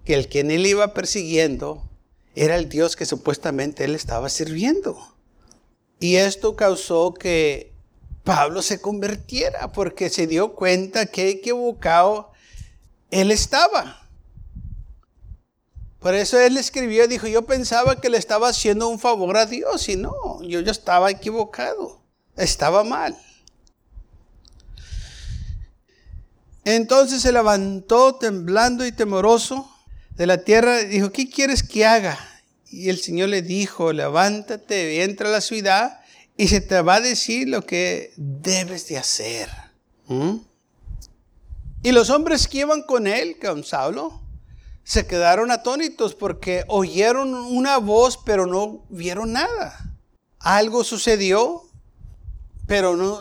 que 0.04 0.14
el 0.14 0.26
quien 0.26 0.50
él 0.50 0.66
iba 0.66 0.94
persiguiendo 0.94 1.88
era 2.34 2.56
el 2.56 2.68
Dios 2.68 2.96
que 2.96 3.06
supuestamente 3.06 3.84
él 3.84 3.94
estaba 3.94 4.28
sirviendo. 4.28 4.98
Y 6.00 6.16
esto 6.16 6.56
causó 6.56 7.14
que 7.14 7.72
Pablo 8.24 8.62
se 8.62 8.80
convirtiera 8.80 9.70
porque 9.70 10.10
se 10.10 10.26
dio 10.26 10.56
cuenta 10.56 11.06
que 11.06 11.28
equivocado 11.28 12.32
él 13.12 13.30
estaba. 13.30 14.03
Por 16.04 16.14
eso 16.14 16.38
él 16.38 16.58
escribió, 16.58 17.08
dijo, 17.08 17.28
yo 17.28 17.46
pensaba 17.46 17.98
que 17.98 18.10
le 18.10 18.18
estaba 18.18 18.50
haciendo 18.50 18.90
un 18.90 18.98
favor 18.98 19.38
a 19.38 19.46
Dios 19.46 19.88
y 19.88 19.96
no, 19.96 20.12
yo, 20.42 20.60
yo 20.60 20.70
estaba 20.70 21.10
equivocado, 21.10 22.02
estaba 22.36 22.84
mal. 22.84 23.16
Entonces 26.62 27.22
se 27.22 27.32
levantó 27.32 28.16
temblando 28.16 28.84
y 28.84 28.92
temoroso 28.92 29.74
de 30.10 30.26
la 30.26 30.44
tierra 30.44 30.82
y 30.82 30.88
dijo, 30.88 31.10
¿qué 31.10 31.30
quieres 31.30 31.62
que 31.62 31.86
haga? 31.86 32.18
Y 32.66 32.90
el 32.90 33.00
Señor 33.00 33.30
le 33.30 33.40
dijo, 33.40 33.94
levántate 33.94 34.96
y 34.96 35.00
entra 35.00 35.30
a 35.30 35.32
la 35.32 35.40
ciudad 35.40 36.02
y 36.36 36.48
se 36.48 36.60
te 36.60 36.82
va 36.82 36.96
a 36.96 37.00
decir 37.00 37.48
lo 37.48 37.64
que 37.64 38.12
debes 38.18 38.88
de 38.88 38.98
hacer. 38.98 39.48
¿Mm? 40.08 40.36
Y 41.82 41.92
los 41.92 42.10
hombres 42.10 42.46
que 42.46 42.58
iban 42.58 42.82
con 42.82 43.06
él, 43.06 43.38
con 43.40 43.64
se 44.84 45.06
quedaron 45.06 45.50
atónitos 45.50 46.14
porque 46.14 46.64
oyeron 46.68 47.34
una 47.34 47.78
voz, 47.78 48.18
pero 48.18 48.46
no 48.46 48.84
vieron 48.90 49.32
nada. 49.32 49.96
Algo 50.38 50.84
sucedió, 50.84 51.62
pero 52.66 52.94
no 52.94 53.20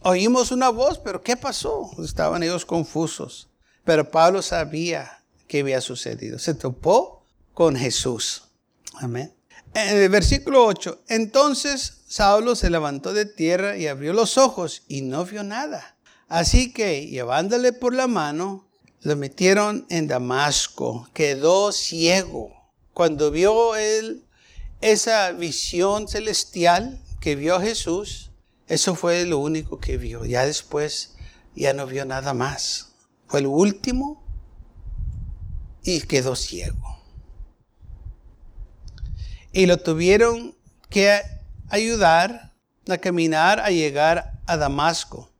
oímos 0.00 0.50
una 0.50 0.70
voz, 0.70 0.98
pero 0.98 1.22
¿qué 1.22 1.36
pasó? 1.36 1.90
Estaban 2.02 2.42
ellos 2.42 2.64
confusos. 2.64 3.48
Pero 3.84 4.10
Pablo 4.10 4.42
sabía 4.42 5.22
que 5.46 5.60
había 5.60 5.80
sucedido. 5.80 6.38
Se 6.38 6.54
topó 6.54 7.26
con 7.52 7.76
Jesús. 7.76 8.44
Amén. 8.94 9.34
En 9.74 9.96
el 9.96 10.08
versículo 10.10 10.66
8, 10.66 11.04
entonces 11.08 12.02
Saulo 12.06 12.56
se 12.56 12.68
levantó 12.68 13.14
de 13.14 13.24
tierra 13.24 13.78
y 13.78 13.86
abrió 13.86 14.12
los 14.12 14.36
ojos 14.36 14.82
y 14.86 15.00
no 15.00 15.24
vio 15.24 15.42
nada. 15.44 15.96
Así 16.28 16.72
que, 16.72 17.06
llevándole 17.06 17.72
por 17.72 17.94
la 17.94 18.06
mano, 18.06 18.68
lo 19.02 19.16
metieron 19.16 19.86
en 19.90 20.06
Damasco. 20.06 21.08
Quedó 21.12 21.72
ciego. 21.72 22.52
Cuando 22.94 23.30
vio 23.30 23.76
él 23.76 24.26
esa 24.80 25.32
visión 25.32 26.08
celestial 26.08 27.00
que 27.20 27.36
vio 27.36 27.60
Jesús, 27.60 28.30
eso 28.68 28.94
fue 28.94 29.24
lo 29.26 29.38
único 29.38 29.78
que 29.78 29.96
vio. 29.96 30.24
Ya 30.24 30.46
después 30.46 31.14
ya 31.54 31.72
no 31.72 31.86
vio 31.86 32.04
nada 32.04 32.34
más. 32.34 32.94
Fue 33.26 33.40
el 33.40 33.46
último 33.46 34.22
y 35.82 36.00
quedó 36.02 36.36
ciego. 36.36 37.00
Y 39.52 39.66
lo 39.66 39.78
tuvieron 39.78 40.56
que 40.88 41.20
ayudar 41.68 42.52
a 42.88 42.98
caminar 42.98 43.60
a 43.60 43.70
llegar 43.70 44.40
a 44.46 44.56
Damasco, 44.56 45.31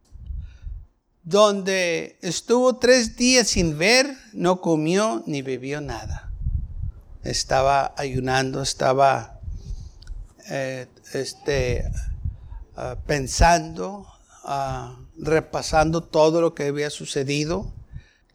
donde 1.24 2.18
estuvo 2.22 2.76
tres 2.76 3.16
días 3.16 3.48
sin 3.48 3.78
ver, 3.78 4.16
no 4.32 4.60
comió 4.60 5.22
ni 5.26 5.42
bebió 5.42 5.80
nada. 5.80 6.32
Estaba 7.22 7.94
ayunando, 7.96 8.62
estaba 8.62 9.40
eh, 10.50 10.86
este, 11.12 11.84
ah, 12.76 12.96
pensando, 13.06 14.06
ah, 14.44 14.98
repasando 15.18 16.02
todo 16.02 16.40
lo 16.40 16.54
que 16.54 16.66
había 16.66 16.90
sucedido, 16.90 17.72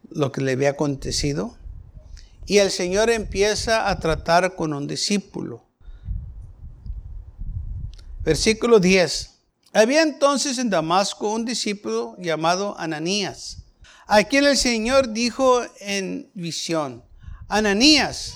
lo 0.10 0.32
que 0.32 0.42
le 0.42 0.54
había 0.54 0.72
acontecido. 0.72 1.58
Y 2.46 2.60
el 2.60 2.72
Señor 2.72 3.10
empieza 3.10 3.90
a 3.90 4.00
tratar 4.00 4.56
con 4.56 4.74
un 4.74 4.88
discípulo 4.88 5.68
Versículo 8.28 8.82
10. 8.82 9.37
Había 9.74 10.02
entonces 10.02 10.58
en 10.58 10.70
Damasco 10.70 11.32
un 11.32 11.46
discípulo 11.46 12.16
llamado 12.20 12.76
Ananías, 12.80 13.64
a 14.08 14.24
quien 14.24 14.46
el 14.46 14.58
Señor 14.58 15.14
dijo 15.14 15.62
en 15.80 16.32
visión, 16.34 17.04
Ananías. 17.48 18.34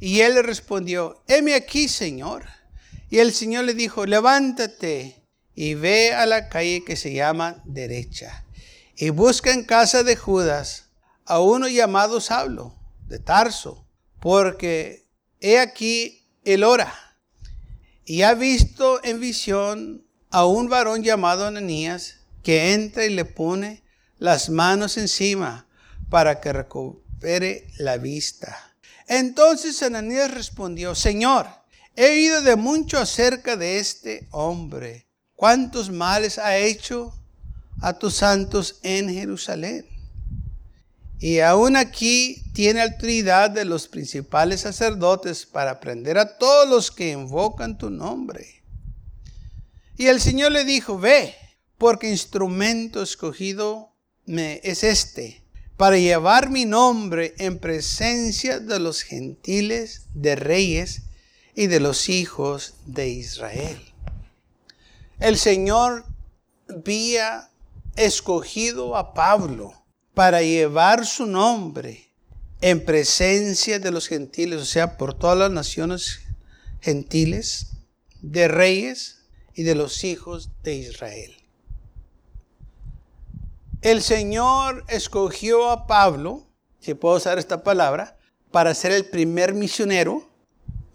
Y 0.00 0.20
él 0.20 0.34
le 0.34 0.42
respondió, 0.42 1.22
heme 1.28 1.54
aquí, 1.54 1.88
Señor. 1.88 2.44
Y 3.08 3.18
el 3.18 3.32
Señor 3.32 3.64
le 3.64 3.74
dijo, 3.74 4.04
levántate 4.04 5.22
y 5.54 5.74
ve 5.74 6.12
a 6.12 6.26
la 6.26 6.48
calle 6.48 6.82
que 6.84 6.96
se 6.96 7.12
llama 7.12 7.62
derecha 7.64 8.44
y 8.96 9.10
busca 9.10 9.52
en 9.52 9.64
casa 9.64 10.02
de 10.02 10.16
Judas 10.16 10.90
a 11.24 11.40
uno 11.40 11.68
llamado 11.68 12.20
Saulo 12.20 12.74
de 13.06 13.18
Tarso, 13.18 13.86
porque 14.20 15.08
he 15.40 15.58
aquí 15.58 16.28
el 16.44 16.64
hora 16.64 16.94
y 18.04 18.22
ha 18.22 18.34
visto 18.34 19.02
en 19.04 19.20
visión 19.20 20.06
a 20.32 20.46
un 20.46 20.70
varón 20.70 21.02
llamado 21.02 21.46
Ananías 21.46 22.16
que 22.42 22.72
entra 22.72 23.04
y 23.04 23.10
le 23.10 23.26
pone 23.26 23.84
las 24.18 24.48
manos 24.48 24.96
encima 24.96 25.66
para 26.08 26.40
que 26.40 26.54
recupere 26.54 27.68
la 27.76 27.98
vista. 27.98 28.74
Entonces 29.06 29.82
Ananías 29.82 30.30
respondió, 30.32 30.94
Señor, 30.94 31.46
he 31.96 32.08
oído 32.08 32.40
de 32.40 32.56
mucho 32.56 32.98
acerca 32.98 33.58
de 33.58 33.78
este 33.78 34.26
hombre, 34.30 35.06
cuántos 35.36 35.90
males 35.90 36.38
ha 36.38 36.56
hecho 36.56 37.12
a 37.82 37.98
tus 37.98 38.14
santos 38.14 38.80
en 38.82 39.12
Jerusalén. 39.12 39.86
Y 41.18 41.40
aún 41.40 41.76
aquí 41.76 42.42
tiene 42.54 42.80
autoridad 42.80 43.50
de 43.50 43.66
los 43.66 43.86
principales 43.86 44.62
sacerdotes 44.62 45.44
para 45.44 45.78
prender 45.78 46.16
a 46.16 46.38
todos 46.38 46.66
los 46.66 46.90
que 46.90 47.10
invocan 47.10 47.76
tu 47.76 47.90
nombre. 47.90 48.61
Y 49.96 50.06
el 50.06 50.20
Señor 50.20 50.52
le 50.52 50.64
dijo, 50.64 50.98
ve, 50.98 51.34
porque 51.78 52.10
instrumento 52.10 53.02
escogido 53.02 53.92
me 54.24 54.60
es 54.62 54.84
este, 54.84 55.42
para 55.76 55.98
llevar 55.98 56.48
mi 56.48 56.64
nombre 56.64 57.34
en 57.38 57.58
presencia 57.58 58.60
de 58.60 58.78
los 58.78 59.02
gentiles, 59.02 60.06
de 60.14 60.36
reyes 60.36 61.02
y 61.54 61.66
de 61.66 61.80
los 61.80 62.08
hijos 62.08 62.74
de 62.86 63.08
Israel. 63.08 63.80
El 65.18 65.36
Señor 65.36 66.06
había 66.68 67.50
escogido 67.96 68.96
a 68.96 69.12
Pablo 69.12 69.74
para 70.14 70.42
llevar 70.42 71.04
su 71.06 71.26
nombre 71.26 72.08
en 72.60 72.84
presencia 72.84 73.78
de 73.78 73.90
los 73.90 74.08
gentiles, 74.08 74.60
o 74.60 74.64
sea, 74.64 74.96
por 74.96 75.18
todas 75.18 75.36
las 75.36 75.50
naciones 75.50 76.20
gentiles, 76.80 77.72
de 78.20 78.46
reyes 78.46 79.21
y 79.54 79.62
de 79.62 79.74
los 79.74 80.04
hijos 80.04 80.50
de 80.62 80.74
Israel. 80.74 81.34
El 83.82 84.00
Señor 84.00 84.84
escogió 84.88 85.70
a 85.70 85.86
Pablo, 85.86 86.46
si 86.78 86.94
puedo 86.94 87.16
usar 87.16 87.38
esta 87.38 87.64
palabra, 87.64 88.16
para 88.52 88.74
ser 88.74 88.92
el 88.92 89.06
primer 89.06 89.54
misionero 89.54 90.28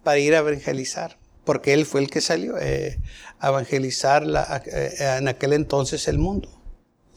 para 0.04 0.20
ir 0.20 0.36
a 0.36 0.40
evangelizar, 0.40 1.18
porque 1.44 1.74
él 1.74 1.86
fue 1.86 2.00
el 2.00 2.10
que 2.10 2.22
salió 2.22 2.58
eh, 2.58 2.98
a 3.40 3.50
evangelizar 3.50 4.24
eh, 4.68 5.18
en 5.18 5.28
aquel 5.28 5.52
entonces 5.52 6.08
el 6.08 6.18
mundo. 6.18 6.50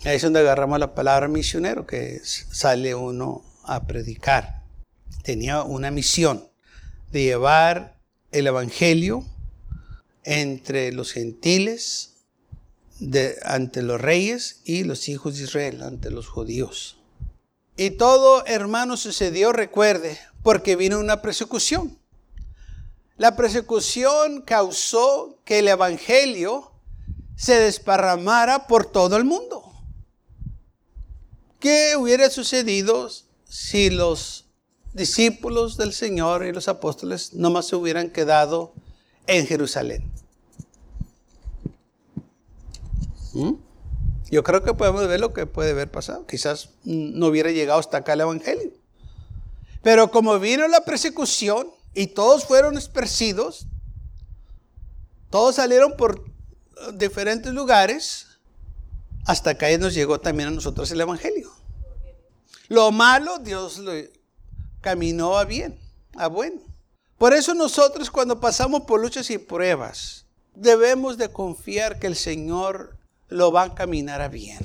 Ahí 0.05 0.17
es 0.17 0.23
donde 0.23 0.41
agarramos 0.41 0.81
la 0.81 0.95
palabra 0.95 1.29
misionero, 1.29 1.87
que 1.87 2.21
sale 2.25 2.95
uno 2.97 3.45
a 3.65 3.87
predicar. 3.87 4.65
Tenía 5.23 5.63
una 5.63 5.93
misión 5.93 6.49
de 7.13 7.23
llevar 7.23 8.01
el 8.33 8.47
evangelio 8.47 9.25
entre 10.25 10.93
los 10.93 11.13
gentiles, 11.13 12.15
ante 13.45 13.83
los 13.83 14.01
reyes 14.01 14.61
y 14.65 14.85
los 14.85 15.09
hijos 15.09 15.39
de 15.39 15.45
Israel, 15.45 15.83
ante 15.83 16.11
los 16.11 16.29
judíos. 16.29 16.99
Y 17.77 17.91
todo, 17.91 18.45
hermano, 18.47 18.97
sucedió, 18.97 19.53
recuerde, 19.53 20.19
porque 20.43 20.77
vino 20.77 20.99
una 20.99 21.23
persecución. 21.23 21.99
La 23.17 23.37
persecución 23.37 24.43
causó 24.43 25.39
que 25.45 25.61
el 25.61 25.69
Evangelio 25.69 26.73
se 27.37 27.59
desparramara 27.59 28.67
por 28.67 28.85
todo 28.87 29.17
el 29.17 29.25
mundo. 29.25 29.65
¿Qué 31.59 31.97
hubiera 31.97 32.29
sucedido 32.31 33.11
si 33.49 33.91
los 33.91 34.47
discípulos 34.93 35.77
del 35.77 35.93
Señor 35.93 36.45
y 36.45 36.53
los 36.53 36.69
apóstoles 36.69 37.35
nomás 37.35 37.67
se 37.67 37.77
hubieran 37.77 38.11
quedado 38.11 38.75
en 39.31 39.47
Jerusalén? 39.47 40.11
¿Mm? 43.33 43.55
Yo 44.31 44.45
creo 44.45 44.63
que 44.63 44.75
podemos 44.75 45.07
ver 45.09 45.21
lo 45.21 45.33
que 45.33 45.47
puede 45.47 45.71
haber 45.71 45.91
pasado. 45.91 46.27
Quizás 46.27 46.71
no 46.85 47.27
hubiera 47.27 47.51
llegado 47.51 47.81
hasta 47.81 47.99
acá 47.99 48.13
el 48.13 48.21
Evangelio. 48.21 48.73
Pero 49.83 50.11
como 50.11 50.39
vino 50.39 50.69
la 50.69 50.85
persecución 50.85 51.69
y 51.95 52.09
todos 52.09 52.45
fueron 52.45 52.77
esparcidos, 52.77 53.67
todos 55.31 55.57
salieron 55.57 55.97
por 55.97 56.25
diferentes 56.95 57.53
lugares, 57.53 58.27
hasta 59.27 59.51
acá 59.51 59.67
nos 59.79 59.95
llegó 59.95 60.21
también 60.21 60.49
a 60.49 60.53
nosotros 60.53 60.91
el 60.91 61.01
Evangelio. 61.01 61.51
Lo 62.69 62.93
malo, 62.93 63.39
Dios 63.39 63.79
lo 63.79 63.93
caminó 64.81 65.39
a 65.39 65.45
bien, 65.45 65.79
a 66.15 66.29
bueno. 66.29 66.70
Por 67.21 67.35
eso 67.35 67.53
nosotros 67.53 68.11
cuando 68.11 68.41
pasamos 68.41 68.85
por 68.85 68.99
luchas 68.99 69.29
y 69.29 69.37
pruebas, 69.37 70.25
debemos 70.55 71.19
de 71.19 71.29
confiar 71.29 71.99
que 71.99 72.07
el 72.07 72.17
Señor 72.17 72.97
lo 73.29 73.53
va 73.53 73.65
a 73.65 73.75
caminar 73.75 74.23
a 74.23 74.29
bien. 74.29 74.61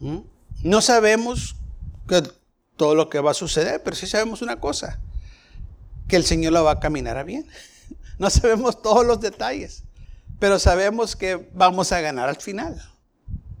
¿Mm? 0.00 0.20
No 0.62 0.80
sabemos 0.80 1.56
que 2.08 2.22
todo 2.78 2.94
lo 2.94 3.10
que 3.10 3.20
va 3.20 3.32
a 3.32 3.34
suceder, 3.34 3.82
pero 3.82 3.94
sí 3.94 4.06
sabemos 4.06 4.40
una 4.40 4.60
cosa, 4.60 4.98
que 6.08 6.16
el 6.16 6.24
Señor 6.24 6.54
lo 6.54 6.64
va 6.64 6.70
a 6.70 6.80
caminar 6.80 7.18
a 7.18 7.22
bien. 7.22 7.46
No 8.18 8.30
sabemos 8.30 8.80
todos 8.80 9.04
los 9.04 9.20
detalles, 9.20 9.82
pero 10.38 10.58
sabemos 10.58 11.16
que 11.16 11.50
vamos 11.52 11.92
a 11.92 12.00
ganar 12.00 12.30
al 12.30 12.36
final. 12.36 12.80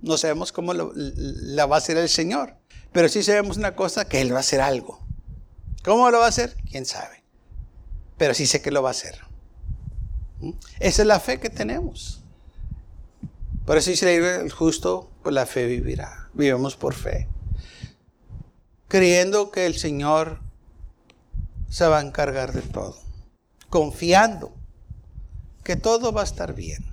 No 0.00 0.16
sabemos 0.16 0.50
cómo 0.50 0.72
la 0.72 1.66
va 1.66 1.76
a 1.76 1.78
hacer 1.78 1.98
el 1.98 2.08
Señor. 2.08 2.54
Pero 2.92 3.10
sí 3.10 3.22
sabemos 3.22 3.58
una 3.58 3.76
cosa, 3.76 4.06
que 4.06 4.22
Él 4.22 4.32
va 4.32 4.38
a 4.38 4.40
hacer 4.40 4.62
algo. 4.62 4.98
¿Cómo 5.84 6.10
lo 6.10 6.20
va 6.20 6.24
a 6.24 6.28
hacer? 6.28 6.56
¿Quién 6.70 6.86
sabe? 6.86 7.23
Pero 8.16 8.34
sí 8.34 8.46
sé 8.46 8.62
que 8.62 8.70
lo 8.70 8.82
va 8.82 8.90
a 8.90 8.92
hacer. 8.92 9.20
¿Mm? 10.40 10.52
Esa 10.80 11.02
es 11.02 11.08
la 11.08 11.20
fe 11.20 11.40
que 11.40 11.50
tenemos. 11.50 12.22
Por 13.66 13.78
eso 13.78 13.90
dice 13.90 14.14
el 14.16 14.52
justo, 14.52 15.10
por 15.22 15.32
la 15.32 15.46
fe 15.46 15.66
vivirá. 15.66 16.28
Vivimos 16.34 16.76
por 16.76 16.94
fe. 16.94 17.28
Creyendo 18.88 19.50
que 19.50 19.66
el 19.66 19.76
Señor 19.76 20.40
se 21.68 21.86
va 21.86 21.98
a 21.98 22.02
encargar 22.02 22.52
de 22.52 22.62
todo. 22.62 22.96
Confiando 23.70 24.54
que 25.64 25.76
todo 25.76 26.12
va 26.12 26.20
a 26.20 26.24
estar 26.24 26.54
bien. 26.54 26.84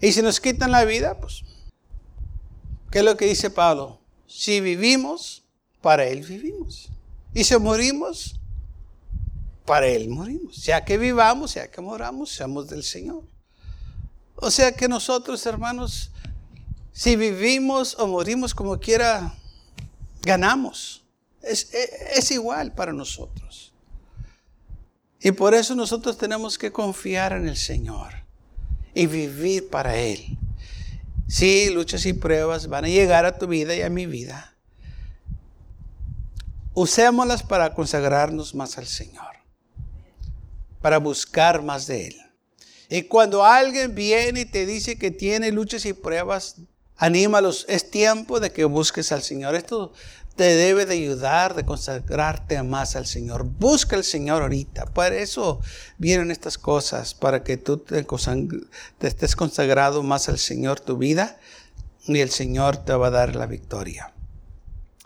Y 0.00 0.12
si 0.12 0.22
nos 0.22 0.40
quitan 0.40 0.70
la 0.70 0.84
vida, 0.84 1.18
pues, 1.18 1.42
¿qué 2.90 3.00
es 3.00 3.04
lo 3.04 3.16
que 3.16 3.26
dice 3.26 3.50
Pablo? 3.50 4.00
Si 4.26 4.60
vivimos, 4.60 5.44
para 5.82 6.06
Él 6.06 6.22
vivimos. 6.22 6.88
Y 7.34 7.44
si 7.44 7.58
morimos, 7.58 8.39
para 9.70 9.86
Él 9.86 10.08
morimos. 10.08 10.56
Sea 10.56 10.84
que 10.84 10.98
vivamos, 10.98 11.52
sea 11.52 11.70
que 11.70 11.80
moramos, 11.80 12.32
seamos 12.32 12.68
del 12.68 12.82
Señor. 12.82 13.22
O 14.34 14.50
sea 14.50 14.72
que 14.72 14.88
nosotros, 14.88 15.46
hermanos, 15.46 16.10
si 16.90 17.14
vivimos 17.14 17.96
o 18.00 18.08
morimos 18.08 18.52
como 18.52 18.80
quiera, 18.80 19.32
ganamos. 20.22 21.04
Es, 21.40 21.72
es, 21.72 22.32
igual 22.32 22.74
para 22.74 22.92
nosotros. 22.92 23.72
Y 25.20 25.30
por 25.30 25.54
eso 25.54 25.76
nosotros 25.76 26.18
tenemos 26.18 26.58
que 26.58 26.72
confiar 26.72 27.32
en 27.34 27.46
el 27.46 27.56
Señor 27.56 28.12
y 28.92 29.06
vivir 29.06 29.70
para 29.70 29.96
Él. 29.96 30.36
Sí, 31.28 31.70
luchas 31.70 32.04
y 32.06 32.12
pruebas 32.12 32.66
van 32.66 32.86
a 32.86 32.88
llegar 32.88 33.24
a 33.24 33.38
tu 33.38 33.46
vida 33.46 33.76
y 33.76 33.82
a 33.82 33.88
mi 33.88 34.06
vida. 34.06 34.52
Usémoslas 36.74 37.44
para 37.44 37.72
consagrarnos 37.72 38.52
más 38.56 38.76
al 38.76 38.86
Señor, 38.86 39.39
para 40.80 40.98
buscar 40.98 41.62
más 41.62 41.86
de 41.86 42.08
Él. 42.08 42.16
Y 42.88 43.02
cuando 43.02 43.44
alguien 43.44 43.94
viene 43.94 44.40
y 44.40 44.44
te 44.44 44.66
dice 44.66 44.98
que 44.98 45.10
tiene 45.10 45.52
luchas 45.52 45.84
y 45.86 45.92
pruebas, 45.92 46.56
anímalos. 46.96 47.64
Es 47.68 47.90
tiempo 47.90 48.40
de 48.40 48.52
que 48.52 48.64
busques 48.64 49.12
al 49.12 49.22
Señor. 49.22 49.54
Esto 49.54 49.92
te 50.36 50.44
debe 50.56 50.86
de 50.86 50.94
ayudar, 50.94 51.54
de 51.54 51.64
consagrarte 51.64 52.62
más 52.62 52.96
al 52.96 53.06
Señor. 53.06 53.44
Busca 53.44 53.96
al 53.96 54.04
Señor 54.04 54.42
ahorita. 54.42 54.86
Para 54.86 55.16
eso 55.16 55.60
vienen 55.98 56.30
estas 56.30 56.58
cosas, 56.58 57.14
para 57.14 57.42
que 57.44 57.56
tú 57.56 57.78
te, 57.78 58.06
estés 59.00 59.36
consagrado 59.36 60.02
más 60.02 60.28
al 60.28 60.38
Señor 60.38 60.80
tu 60.80 60.96
vida 60.96 61.38
y 62.06 62.20
el 62.20 62.30
Señor 62.30 62.76
te 62.78 62.92
va 62.92 63.08
a 63.08 63.10
dar 63.10 63.36
la 63.36 63.46
victoria. 63.46 64.12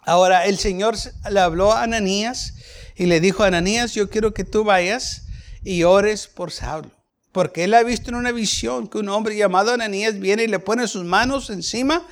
Ahora, 0.07 0.47
el 0.47 0.59
Señor 0.59 0.97
le 1.31 1.41
habló 1.41 1.73
a 1.73 1.83
Ananías 1.83 2.55
y 2.95 3.07
le 3.07 3.21
dijo 3.21 3.43
Ananías, 3.43 3.93
yo 3.95 4.11
quiero 4.11 4.35
que 4.35 4.45
tú 4.45 4.65
vayas 4.65 5.24
y 5.64 5.83
ores 5.85 6.27
por 6.27 6.53
Saulo. 6.53 6.90
Porque 7.33 7.64
él 7.64 7.74
ha 7.74 7.83
visto 7.83 8.11
en 8.11 8.16
una 8.16 8.31
visión 8.31 8.87
que 8.87 8.98
un 8.98 9.09
hombre 9.09 9.37
llamado 9.37 9.72
Ananías 9.72 10.20
viene 10.20 10.44
y 10.44 10.46
le 10.46 10.61
pone 10.61 10.87
sus 10.87 11.05
manos 11.05 11.50
encima 11.50 12.07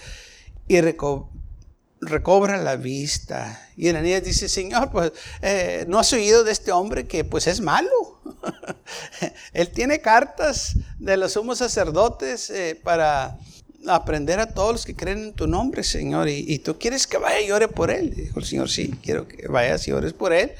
y 0.67 0.81
recobra 0.81 2.57
la 2.61 2.77
vista. 2.77 3.69
Y 3.77 3.89
Ananías 3.89 4.25
dice, 4.25 4.49
Señor, 4.49 4.91
pues 4.91 5.13
eh, 5.41 5.85
no 5.87 6.01
has 6.01 6.13
oído 6.13 6.43
de 6.43 6.51
este 6.51 6.73
hombre 6.73 7.07
que 7.07 7.25
pues 7.25 7.47
es 7.47 7.61
malo. 7.61 8.21
él 9.53 9.69
tiene 9.71 10.01
cartas 10.01 10.75
de 10.99 11.17
los 11.17 11.35
sumos 11.35 11.59
sacerdotes 11.59 12.51
eh, 12.51 12.81
para 12.83 13.39
aprender 13.87 14.41
a 14.41 14.47
todos 14.47 14.73
los 14.73 14.87
que 14.87 14.95
creen 14.95 15.19
en 15.19 15.33
tu 15.35 15.47
nombre, 15.47 15.83
Señor. 15.83 16.29
Y, 16.29 16.59
tú 16.59 16.79
quieres 16.79 17.07
que 17.07 17.19
vaya 17.19 17.41
y 17.41 17.51
ore 17.51 17.69
por 17.69 17.91
él. 17.91 18.15
Dijo 18.15 18.39
el 18.39 18.45
Señor, 18.45 18.69
sí, 18.69 18.95
quiero 19.03 19.27
que 19.27 19.49
vayas 19.49 19.87
y 19.89 19.93
ores 19.93 20.13
por 20.13 20.33
él. 20.33 20.53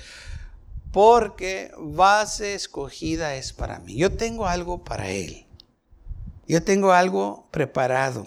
Porque 0.93 1.71
base 1.79 2.55
escogida 2.55 3.35
es 3.37 3.53
para 3.53 3.79
mí. 3.81 3.97
Yo 3.97 4.13
tengo 4.13 4.47
algo 4.47 4.85
para 4.85 5.11
él. 5.11 5.47
Yo 6.47 6.63
tengo 6.63 6.93
algo 6.93 7.49
preparado. 7.51 8.27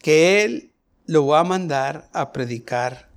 Que 0.00 0.42
él 0.42 0.72
lo 1.06 1.26
va 1.26 1.40
a 1.40 1.44
mandar 1.44 2.08
a 2.12 2.32
predicar 2.32 3.08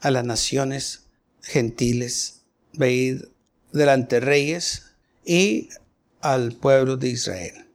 a 0.00 0.10
las 0.10 0.24
naciones 0.24 1.06
gentiles. 1.42 2.42
A 2.78 2.86
ir 2.86 3.32
delante 3.72 4.16
de 4.16 4.20
reyes 4.20 4.92
y 5.24 5.70
al 6.20 6.52
pueblo 6.52 6.98
de 6.98 7.08
Israel. 7.08 7.66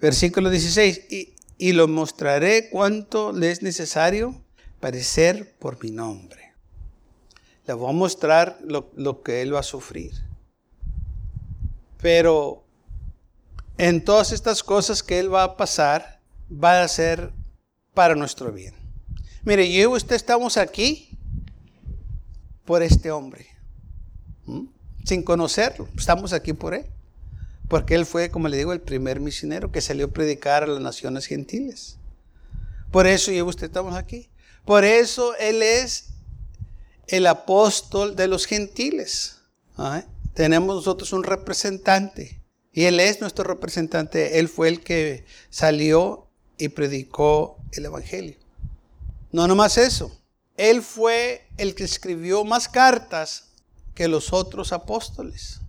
Versículo 0.00 0.50
16. 0.50 1.00
Y, 1.10 1.34
y 1.56 1.72
lo 1.72 1.88
mostraré 1.88 2.68
cuánto 2.68 3.32
le 3.32 3.50
es 3.50 3.62
necesario 3.62 4.40
parecer 4.80 5.54
por 5.58 5.82
mi 5.82 5.90
nombre. 5.90 6.37
Le 7.68 7.74
voy 7.74 7.90
a 7.90 7.92
mostrar 7.92 8.58
lo, 8.64 9.22
que 9.22 9.42
él 9.42 9.54
va 9.54 9.60
a 9.60 9.62
sufrir. 9.62 10.14
Pero 12.00 12.64
en 13.76 14.02
todas 14.02 14.32
estas 14.32 14.62
cosas 14.62 15.02
que 15.02 15.18
él 15.18 15.32
va 15.32 15.42
a 15.42 15.56
pasar, 15.58 16.18
va 16.50 16.82
a 16.82 16.88
ser 16.88 17.30
para 17.92 18.14
nuestro 18.14 18.52
bien. 18.52 18.74
Mire, 19.44 19.70
yo 19.70 19.82
y 19.82 19.86
usted 19.86 20.16
estamos 20.16 20.56
aquí 20.56 21.10
por 22.64 22.82
este 22.82 23.10
hombre. 23.10 23.46
Sin 25.04 25.22
conocerlo, 25.22 25.90
estamos 25.94 26.32
aquí 26.32 26.54
por 26.54 26.72
él. 26.72 26.86
Porque 27.68 27.96
él 27.96 28.06
fue, 28.06 28.30
como 28.30 28.48
le 28.48 28.56
digo, 28.56 28.72
el 28.72 28.80
primer 28.80 29.20
misionero 29.20 29.70
que 29.70 29.82
salió 29.82 30.06
a 30.06 30.10
predicar 30.10 30.62
a 30.62 30.68
las 30.68 30.80
naciones 30.80 31.26
gentiles. 31.26 31.98
Por 32.90 33.06
eso 33.06 33.30
yo 33.30 33.38
y 33.38 33.42
usted 33.42 33.66
estamos 33.66 33.94
aquí. 33.94 34.30
Por 34.64 34.84
eso 34.84 35.36
él 35.36 35.62
es 35.62 36.14
el 37.08 37.26
apóstol 37.26 38.16
de 38.16 38.28
los 38.28 38.46
gentiles. 38.46 39.38
Tenemos 40.34 40.76
nosotros 40.76 41.12
un 41.12 41.24
representante. 41.24 42.40
Y 42.72 42.84
él 42.84 43.00
es 43.00 43.20
nuestro 43.20 43.44
representante. 43.44 44.38
Él 44.38 44.48
fue 44.48 44.68
el 44.68 44.80
que 44.80 45.24
salió 45.50 46.28
y 46.58 46.68
predicó 46.68 47.58
el 47.72 47.86
Evangelio. 47.86 48.36
No 49.32 49.48
nomás 49.48 49.78
eso. 49.78 50.16
Él 50.56 50.82
fue 50.82 51.46
el 51.56 51.74
que 51.74 51.84
escribió 51.84 52.44
más 52.44 52.68
cartas 52.68 53.50
que 53.94 54.08
los 54.08 54.32
otros 54.32 54.72
apóstoles 54.72 55.60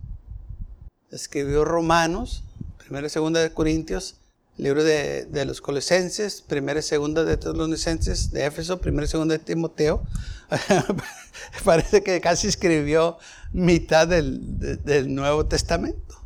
escribió 1.10 1.64
Romanos, 1.64 2.44
primera 2.78 3.06
y 3.06 3.10
segunda 3.10 3.40
de 3.40 3.52
Corintios, 3.52 4.16
libro 4.62 4.84
de, 4.84 5.44
los 5.46 5.60
Colosenses, 5.60 6.42
primera 6.42 6.80
y 6.80 6.82
segunda 6.82 7.24
de 7.24 7.36
Tesalonicenses, 7.36 8.30
de 8.30 8.46
Éfeso, 8.46 8.80
primera 8.80 9.04
y 9.04 9.08
segunda 9.08 9.38
de 9.38 9.44
Timoteo. 9.44 10.02
Parece 11.64 12.02
que 12.02 12.20
casi 12.20 12.48
escribió 12.48 13.18
mitad 13.52 14.06
del, 14.06 14.82
del 14.84 15.14
Nuevo 15.14 15.46
Testamento. 15.46 16.22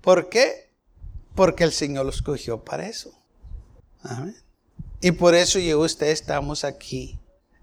¿Por 0.00 0.28
qué? 0.28 0.70
Porque 1.34 1.64
el 1.64 1.72
Señor 1.72 2.04
lo 2.04 2.10
escogió 2.10 2.64
para 2.64 2.88
eso. 2.88 3.12
Amén. 4.02 4.36
Y 5.00 5.12
por 5.12 5.34
eso 5.34 5.58
y 5.58 5.72
usted 5.74 6.08
estamos 6.08 6.64
aquí. 6.64 7.18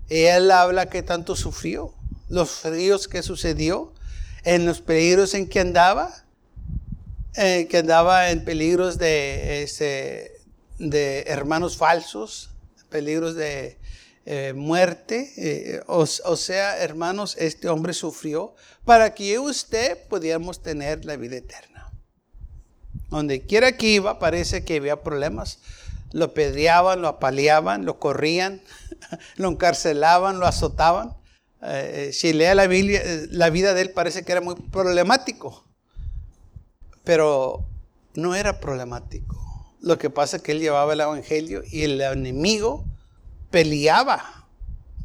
Él 0.09 0.51
habla 0.51 0.89
que 0.89 1.03
tanto 1.03 1.35
sufrió, 1.35 1.93
los 2.29 2.49
fríos 2.49 3.07
que 3.07 3.21
sucedió, 3.21 3.93
en 4.43 4.65
los 4.65 4.81
peligros 4.81 5.33
en 5.33 5.47
que 5.47 5.59
andaba, 5.59 6.23
eh, 7.39 7.67
que 7.69 7.77
andaba 7.77 8.31
en 8.31 8.43
peligros 8.43 8.97
de, 8.97 9.61
este, 9.61 10.41
de 10.79 11.19
hermanos 11.27 11.77
falsos, 11.77 12.49
peligros 12.89 13.35
de 13.35 13.77
eh, 14.25 14.53
muerte. 14.55 15.33
Eh, 15.37 15.83
o, 15.85 16.07
sea, 16.07 16.79
hermanos, 16.79 17.37
este 17.37 17.69
hombre 17.69 17.93
sufrió 17.93 18.55
para 18.85 19.13
que 19.13 19.37
usted 19.37 19.99
pudiéramos 20.07 20.63
tener 20.63 21.05
la 21.05 21.15
vida 21.15 21.35
eterna. 21.35 21.91
Donde 23.11 23.45
quiera 23.45 23.77
que 23.77 23.85
iba, 23.85 24.17
parece 24.17 24.65
que 24.65 24.77
había 24.77 25.03
problemas. 25.03 25.59
Lo 26.13 26.33
pedreaban, 26.33 27.03
lo 27.03 27.07
apaleaban, 27.07 27.85
lo 27.85 27.99
corrían, 27.99 28.63
lo 29.35 29.49
encarcelaban, 29.49 30.39
lo 30.39 30.47
azotaban. 30.47 31.15
si 32.13 32.33
lea 32.33 32.55
la, 32.55 32.65
Biblia, 32.65 33.03
la 33.29 33.51
vida 33.51 33.75
de 33.75 33.81
él 33.81 33.91
parece 33.91 34.23
que 34.23 34.31
era 34.31 34.41
muy 34.41 34.55
problemático. 34.55 35.66
Pero 37.07 37.65
no 38.15 38.35
era 38.35 38.59
problemático. 38.59 39.41
Lo 39.79 39.97
que 39.97 40.09
pasa 40.09 40.37
es 40.37 40.43
que 40.43 40.51
él 40.51 40.59
llevaba 40.59 40.91
el 40.91 40.99
Evangelio 40.99 41.63
y 41.71 41.83
el 41.83 42.01
enemigo 42.01 42.83
peleaba 43.49 44.49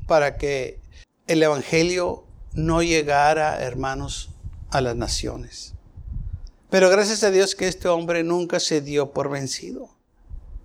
para 0.09 0.37
que 0.37 0.81
el 1.29 1.41
Evangelio 1.45 2.25
no 2.55 2.83
llegara, 2.83 3.63
hermanos, 3.63 4.31
a 4.71 4.81
las 4.81 4.97
naciones. 4.97 5.75
Pero 6.71 6.91
gracias 6.91 7.23
a 7.23 7.31
Dios 7.31 7.55
que 7.55 7.69
este 7.69 7.87
hombre 7.87 8.25
nunca 8.25 8.59
se 8.59 8.81
dio 8.81 9.13
por 9.13 9.31
vencido. 9.31 9.89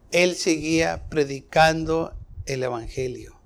Él 0.09 0.35
seguía 0.35 1.07
predicando 1.07 2.15
el 2.47 2.63
Evangelio. 2.63 3.39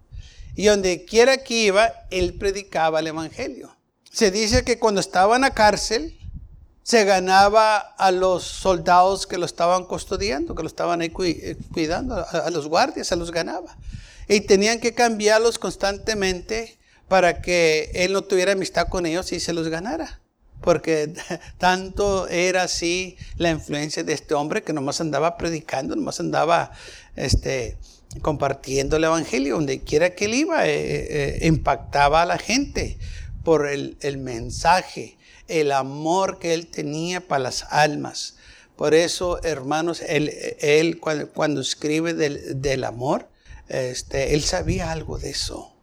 Y 0.56 0.68
donde 0.68 1.04
quiera 1.04 1.44
que 1.44 1.56
iba, 1.56 1.92
él 2.10 2.36
predicaba 2.36 3.02
el 3.02 3.08
Evangelio. 3.08 3.76
Se 4.10 4.32
dice 4.32 4.64
que 4.64 4.80
cuando 4.80 5.02
estaba 5.02 5.36
en 5.36 5.42
la 5.42 5.54
cárcel, 5.54 6.21
se 6.92 7.06
ganaba 7.06 7.78
a 7.78 8.12
los 8.12 8.44
soldados 8.44 9.26
que 9.26 9.38
lo 9.38 9.46
estaban 9.46 9.86
custodiando, 9.86 10.56
que 10.56 10.62
lo 10.62 10.68
estaban 10.68 11.00
ahí 11.00 11.10
eh, 11.24 11.56
cuidando, 11.72 12.16
a, 12.18 12.50
los 12.50 12.68
guardias 12.68 13.08
se 13.08 13.16
los 13.16 13.32
ganaba. 13.32 13.78
Y 14.28 14.42
tenían 14.42 14.82
que 14.82 14.94
cambiarlos 14.94 15.58
constantemente 15.58 16.78
para 17.08 17.42
que 17.42 17.92
él 17.94 18.12
no 18.12 18.24
tuviera 18.24 18.52
amistad 18.52 18.90
con 18.90 19.06
ellos 19.06 19.32
y 19.32 19.40
se 19.40 19.54
los 19.54 19.70
ganara. 19.70 20.20
Porque 20.60 21.14
tanto 21.58 22.28
era 22.28 22.64
así 22.64 23.16
la 23.38 23.52
influencia 23.52 24.04
de 24.04 24.12
este 24.12 24.34
hombre 24.34 24.62
que 24.62 24.74
nomás 24.74 25.00
andaba 25.00 25.38
predicando, 25.38 25.96
nomás 25.96 26.20
andaba 26.20 26.74
este, 27.16 27.78
compartiendo 28.22 28.98
el 28.98 29.06
evangelio, 29.06 29.56
donde 29.56 29.80
quiera 29.80 30.10
que 30.10 30.26
él 30.26 30.34
iba, 30.34 30.68
eh, 30.68 30.74
eh, 30.74 31.48
impactaba 31.48 32.24
a 32.24 32.26
la 32.26 32.38
gente 32.38 32.98
por 33.46 33.66
el, 33.66 33.96
el 34.02 34.18
mensaje 34.18 35.16
el 35.52 35.72
amor 35.72 36.40
que 36.40 36.54
él 36.54 36.68
tenía 36.68 37.28
para 37.28 37.44
las 37.44 37.66
almas. 37.70 38.36
Por 38.76 38.96
eso, 38.96 39.44
hermanos, 39.44 40.02
él, 40.02 41.00
cuando, 41.34 41.62
escribe 41.62 42.14
del, 42.14 42.84
amor, 42.84 43.28
este, 43.68 44.34
él 44.34 44.42
sabía 44.42 44.92
algo 44.92 45.20
de 45.20 45.30
eso, 45.30 45.74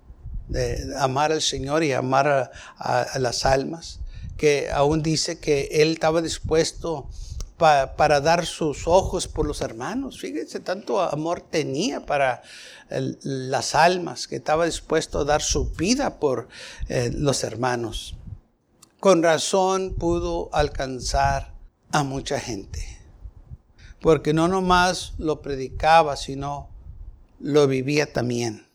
de 0.48 0.94
amar 0.98 1.30
al 1.30 1.42
Señor 1.42 1.84
y 1.84 1.92
amar 1.92 2.50
a, 2.76 3.18
las 3.18 3.44
almas, 3.44 4.00
que 4.36 4.70
aún 4.72 5.02
dice 5.02 5.38
que 5.38 5.68
él 5.70 5.92
estaba 5.92 6.22
dispuesto 6.22 7.08
para 7.56 8.20
dar 8.20 8.46
sus 8.46 8.88
ojos 8.88 9.28
por 9.28 9.46
los 9.46 9.60
hermanos. 9.60 10.18
Fíjense, 10.18 10.60
tanto 10.60 11.00
amor 11.00 11.40
tenía 11.40 12.04
para 12.04 12.42
las 12.90 13.74
almas, 13.74 14.26
que 14.26 14.36
estaba 14.36 14.64
dispuesto 14.64 15.20
a 15.20 15.24
dar 15.24 15.42
su 15.42 15.70
vida 15.70 16.18
por 16.18 16.48
eh, 16.88 17.10
los 17.14 17.44
hermanos 17.44 18.17
con 19.00 19.22
razón 19.22 19.94
pudo 19.94 20.50
alcanzar 20.52 21.54
a 21.92 22.02
mucha 22.02 22.40
gente. 22.40 22.84
Porque 24.00 24.32
no 24.32 24.48
nomás 24.48 25.14
lo 25.18 25.42
predicaba, 25.42 26.16
sino 26.16 26.68
lo 27.40 27.66
vivía 27.66 28.12
también. 28.12 28.66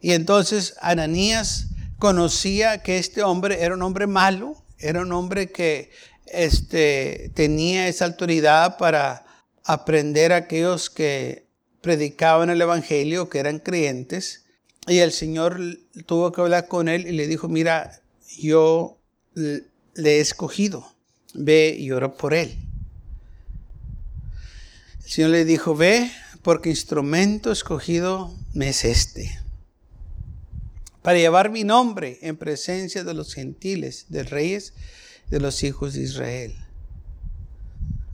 Y 0.00 0.12
entonces 0.12 0.74
Ananías 0.80 1.68
conocía 1.98 2.82
que 2.82 2.98
este 2.98 3.22
hombre 3.22 3.62
era 3.62 3.74
un 3.74 3.82
hombre 3.82 4.06
malo, 4.06 4.56
era 4.78 5.02
un 5.02 5.12
hombre 5.12 5.52
que 5.52 5.90
este, 6.26 7.30
tenía 7.34 7.88
esa 7.88 8.06
autoridad 8.06 8.78
para 8.78 9.24
aprender 9.64 10.32
a 10.32 10.36
aquellos 10.36 10.90
que 10.90 11.46
predicaban 11.80 12.50
el 12.50 12.60
Evangelio, 12.60 13.28
que 13.28 13.38
eran 13.38 13.58
creyentes. 13.58 14.44
Y 14.88 14.98
el 14.98 15.12
Señor 15.12 15.60
tuvo 16.06 16.32
que 16.32 16.40
hablar 16.40 16.66
con 16.66 16.88
él 16.88 17.06
y 17.06 17.12
le 17.12 17.28
dijo, 17.28 17.48
mira, 17.48 18.02
yo 18.38 18.98
le 19.34 19.64
he 19.94 20.20
escogido, 20.20 20.86
ve 21.34 21.76
y 21.78 21.90
ora 21.92 22.12
por 22.12 22.34
él. 22.34 22.56
El 25.04 25.10
Señor 25.10 25.30
le 25.30 25.44
dijo, 25.44 25.74
ve 25.74 26.10
porque 26.42 26.70
instrumento 26.70 27.52
escogido 27.52 28.34
me 28.52 28.68
es 28.68 28.84
este, 28.84 29.38
para 31.02 31.18
llevar 31.18 31.50
mi 31.50 31.64
nombre 31.64 32.18
en 32.22 32.36
presencia 32.36 33.04
de 33.04 33.14
los 33.14 33.34
gentiles, 33.34 34.06
de 34.08 34.22
reyes, 34.24 34.74
de 35.30 35.40
los 35.40 35.62
hijos 35.62 35.94
de 35.94 36.02
Israel. 36.02 36.54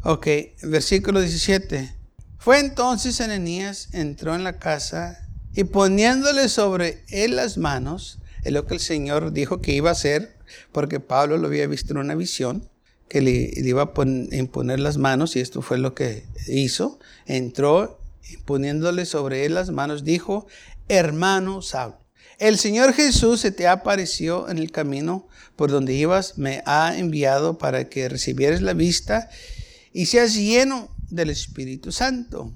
Ok, 0.05 0.27
versículo 0.63 1.21
17. 1.21 1.95
Fue 2.39 2.61
entonces 2.61 3.21
Ananías, 3.21 3.89
entró 3.93 4.35
en 4.35 4.45
la 4.45 4.59
casa 4.59 5.29
y 5.55 5.65
poniéndole 5.65 6.49
sobre 6.49 7.05
él 7.09 7.37
las 7.37 7.59
manos, 7.59 8.19
es 8.49 8.53
lo 8.53 8.67
que 8.67 8.75
el 8.75 8.81
Señor 8.81 9.33
dijo 9.33 9.61
que 9.61 9.73
iba 9.73 9.91
a 9.91 9.93
hacer, 9.93 10.37
porque 10.73 11.01
Pablo 11.01 11.39
lo 11.39 11.47
había 11.47 11.67
visto 11.67 11.93
en 11.93 11.99
una 11.99 12.15
visión, 12.15 12.69
que 13.09 13.23
le, 13.23 13.53
iba 13.55 13.83
a 13.83 14.37
imponer 14.37 14.81
las 14.81 14.99
manos, 14.99 15.37
y 15.37 15.41
esto 15.41 15.63
fue 15.63 15.79
lo 15.79 15.95
que 15.95 16.25
hizo. 16.47 16.99
Entró 17.27 18.01
poniéndole 18.45 19.07
sobre 19.07 19.47
él 19.47 19.55
las 19.55 19.71
manos, 19.71 20.05
dijo, 20.05 20.47
hermano 20.89 21.63
Saulo, 21.63 21.99
el 22.39 22.57
Señor 22.59 22.93
Jesús 22.93 23.41
se 23.41 23.51
te 23.51 23.67
apareció 23.67 24.49
en 24.49 24.59
el 24.59 24.71
camino 24.71 25.27
por 25.57 25.71
donde 25.71 25.95
ibas, 25.95 26.39
me 26.39 26.63
ha 26.67 26.97
enviado 26.97 27.59
para 27.59 27.89
que 27.89 28.09
recibieras 28.09 28.63
la 28.63 28.75
vista 28.75 29.29
y 29.93 30.07
seas 30.07 30.35
lleno 30.35 30.95
del 31.11 31.31
Espíritu 31.31 31.91
Santo. 31.91 32.53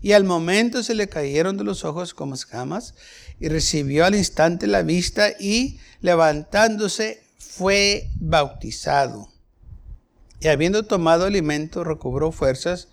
Y 0.00 0.12
al 0.12 0.24
momento 0.24 0.82
se 0.82 0.94
le 0.94 1.08
cayeron 1.08 1.56
de 1.56 1.64
los 1.64 1.84
ojos 1.84 2.14
como 2.14 2.34
escamas 2.34 2.94
y 3.40 3.48
recibió 3.48 4.04
al 4.04 4.14
instante 4.14 4.66
la 4.66 4.82
vista 4.82 5.30
y 5.38 5.78
levantándose 6.00 7.22
fue 7.38 8.08
bautizado. 8.20 9.28
Y 10.40 10.48
habiendo 10.48 10.84
tomado 10.84 11.24
alimento 11.26 11.82
recobró 11.82 12.30
fuerzas 12.30 12.88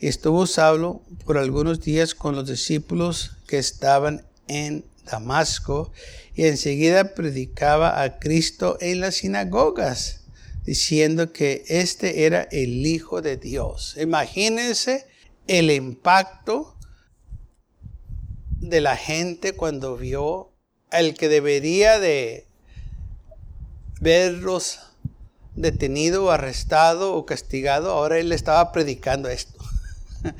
y 0.00 0.08
estuvo 0.08 0.48
Saulo 0.48 1.02
por 1.24 1.38
algunos 1.38 1.80
días 1.80 2.14
con 2.14 2.34
los 2.34 2.48
discípulos 2.48 3.36
que 3.46 3.58
estaban 3.58 4.26
en 4.48 4.84
Damasco 5.04 5.92
y 6.34 6.46
enseguida 6.46 7.14
predicaba 7.14 8.02
a 8.02 8.18
Cristo 8.18 8.78
en 8.80 9.00
las 9.00 9.16
sinagogas 9.16 10.22
diciendo 10.64 11.32
que 11.32 11.64
este 11.68 12.24
era 12.24 12.42
el 12.50 12.86
Hijo 12.86 13.22
de 13.22 13.36
Dios. 13.36 13.96
Imagínense 14.00 15.06
el 15.46 15.70
impacto 15.70 16.76
de 18.60 18.80
la 18.80 18.96
gente 18.96 19.54
cuando 19.54 19.96
vio 19.96 20.52
al 20.90 21.14
que 21.14 21.28
debería 21.28 21.98
de 21.98 22.46
verlos 24.00 24.80
detenido, 25.54 26.30
arrestado 26.30 27.14
o 27.14 27.26
castigado, 27.26 27.90
ahora 27.92 28.18
él 28.18 28.32
estaba 28.32 28.72
predicando 28.72 29.28
esto. 29.28 29.62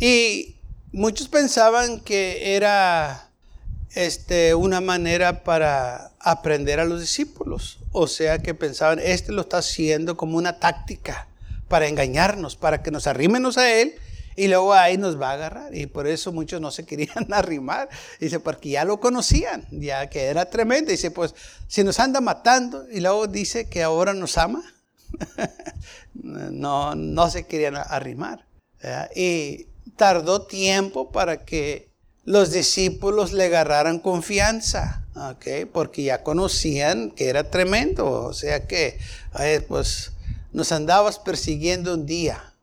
y 0.00 0.56
muchos 0.92 1.28
pensaban 1.28 2.00
que 2.00 2.56
era 2.56 3.27
este, 3.94 4.54
una 4.54 4.80
manera 4.80 5.44
para 5.44 6.12
aprender 6.20 6.80
a 6.80 6.84
los 6.84 7.00
discípulos. 7.00 7.78
O 7.92 8.06
sea 8.06 8.38
que 8.38 8.54
pensaban, 8.54 8.98
este 8.98 9.32
lo 9.32 9.42
está 9.42 9.58
haciendo 9.58 10.16
como 10.16 10.36
una 10.36 10.58
táctica 10.58 11.28
para 11.68 11.88
engañarnos, 11.88 12.56
para 12.56 12.82
que 12.82 12.90
nos 12.90 13.06
arrímenos 13.06 13.58
a 13.58 13.70
él 13.72 13.94
y 14.36 14.46
luego 14.46 14.72
ahí 14.72 14.96
nos 14.96 15.20
va 15.20 15.30
a 15.30 15.34
agarrar. 15.34 15.74
Y 15.74 15.86
por 15.86 16.06
eso 16.06 16.32
muchos 16.32 16.60
no 16.60 16.70
se 16.70 16.86
querían 16.86 17.26
arrimar. 17.32 17.88
Dice, 18.20 18.38
porque 18.38 18.70
ya 18.70 18.84
lo 18.84 19.00
conocían, 19.00 19.66
ya 19.70 20.08
que 20.08 20.26
era 20.26 20.48
tremendo. 20.48 20.90
Dice, 20.90 21.10
pues 21.10 21.34
si 21.66 21.82
nos 21.82 21.98
anda 21.98 22.20
matando 22.20 22.88
y 22.88 23.00
luego 23.00 23.26
dice 23.26 23.68
que 23.68 23.82
ahora 23.82 24.14
nos 24.14 24.38
ama, 24.38 24.62
no, 26.14 26.94
no 26.94 27.30
se 27.30 27.46
querían 27.46 27.76
arrimar. 27.76 28.46
Y 29.16 29.66
tardó 29.96 30.42
tiempo 30.42 31.10
para 31.10 31.44
que 31.44 31.87
los 32.28 32.52
discípulos 32.52 33.32
le 33.32 33.46
agarraran 33.46 34.00
confianza. 34.00 35.06
Porque 35.72 36.02
ya 36.02 36.22
conocían 36.22 37.10
que 37.10 37.30
era 37.30 37.50
tremendo, 37.50 38.08
o 38.08 38.34
sea 38.34 38.66
que, 38.66 38.98
pues, 39.66 40.12
nos 40.52 40.70
andabas 40.70 41.18
persiguiendo 41.18 41.94
un 41.94 42.04
día 42.04 42.54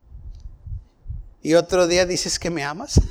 y 1.41 1.55
otro 1.55 1.87
día 1.87 2.05
dices 2.05 2.37
que 2.39 2.51
me 2.51 2.63
amas. 2.63 3.01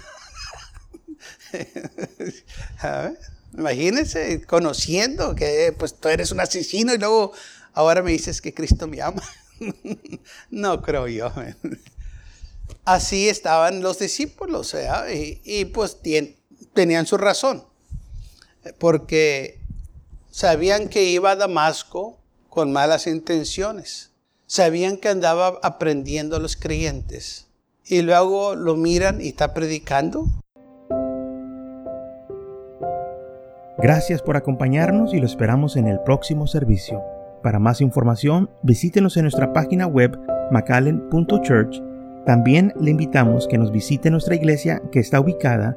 Imagínense, 3.52 4.42
conociendo 4.46 5.34
que 5.34 5.74
pues 5.78 5.94
tú 5.94 6.08
eres 6.08 6.32
un 6.32 6.40
asesino 6.40 6.94
y 6.94 6.98
luego 6.98 7.32
ahora 7.74 8.02
me 8.02 8.12
dices 8.12 8.40
que 8.40 8.54
Cristo 8.54 8.88
me 8.88 9.02
ama. 9.02 9.22
no 10.50 10.80
creo 10.82 11.08
yo. 11.08 11.32
Así 12.84 13.28
estaban 13.28 13.82
los 13.82 13.98
discípulos, 13.98 14.74
y, 15.12 15.40
y, 15.44 15.66
pues 15.66 16.00
tenían 16.74 17.06
su 17.06 17.16
razón, 17.16 17.64
porque 18.78 19.58
sabían 20.30 20.88
que 20.88 21.04
iba 21.04 21.30
a 21.30 21.36
Damasco 21.36 22.18
con 22.48 22.72
malas 22.72 23.06
intenciones, 23.06 24.10
sabían 24.46 24.98
que 24.98 25.08
andaba 25.08 25.58
aprendiendo 25.62 26.36
a 26.36 26.40
los 26.40 26.56
creyentes 26.56 27.46
y 27.86 28.02
luego 28.02 28.54
lo 28.54 28.76
miran 28.76 29.20
y 29.20 29.28
está 29.28 29.54
predicando. 29.54 30.26
Gracias 33.78 34.22
por 34.22 34.36
acompañarnos 34.36 35.12
y 35.12 35.18
lo 35.18 35.26
esperamos 35.26 35.76
en 35.76 35.88
el 35.88 36.00
próximo 36.00 36.46
servicio. 36.46 37.02
Para 37.42 37.58
más 37.58 37.80
información, 37.80 38.48
visítenos 38.62 39.16
en 39.16 39.24
nuestra 39.24 39.52
página 39.52 39.86
web 39.86 40.18
macallen.church. 40.50 41.82
También 42.24 42.72
le 42.80 42.92
invitamos 42.92 43.46
que 43.46 43.58
nos 43.58 43.70
visite 43.70 44.10
nuestra 44.10 44.34
iglesia 44.34 44.80
que 44.90 45.00
está 45.00 45.20
ubicada 45.20 45.76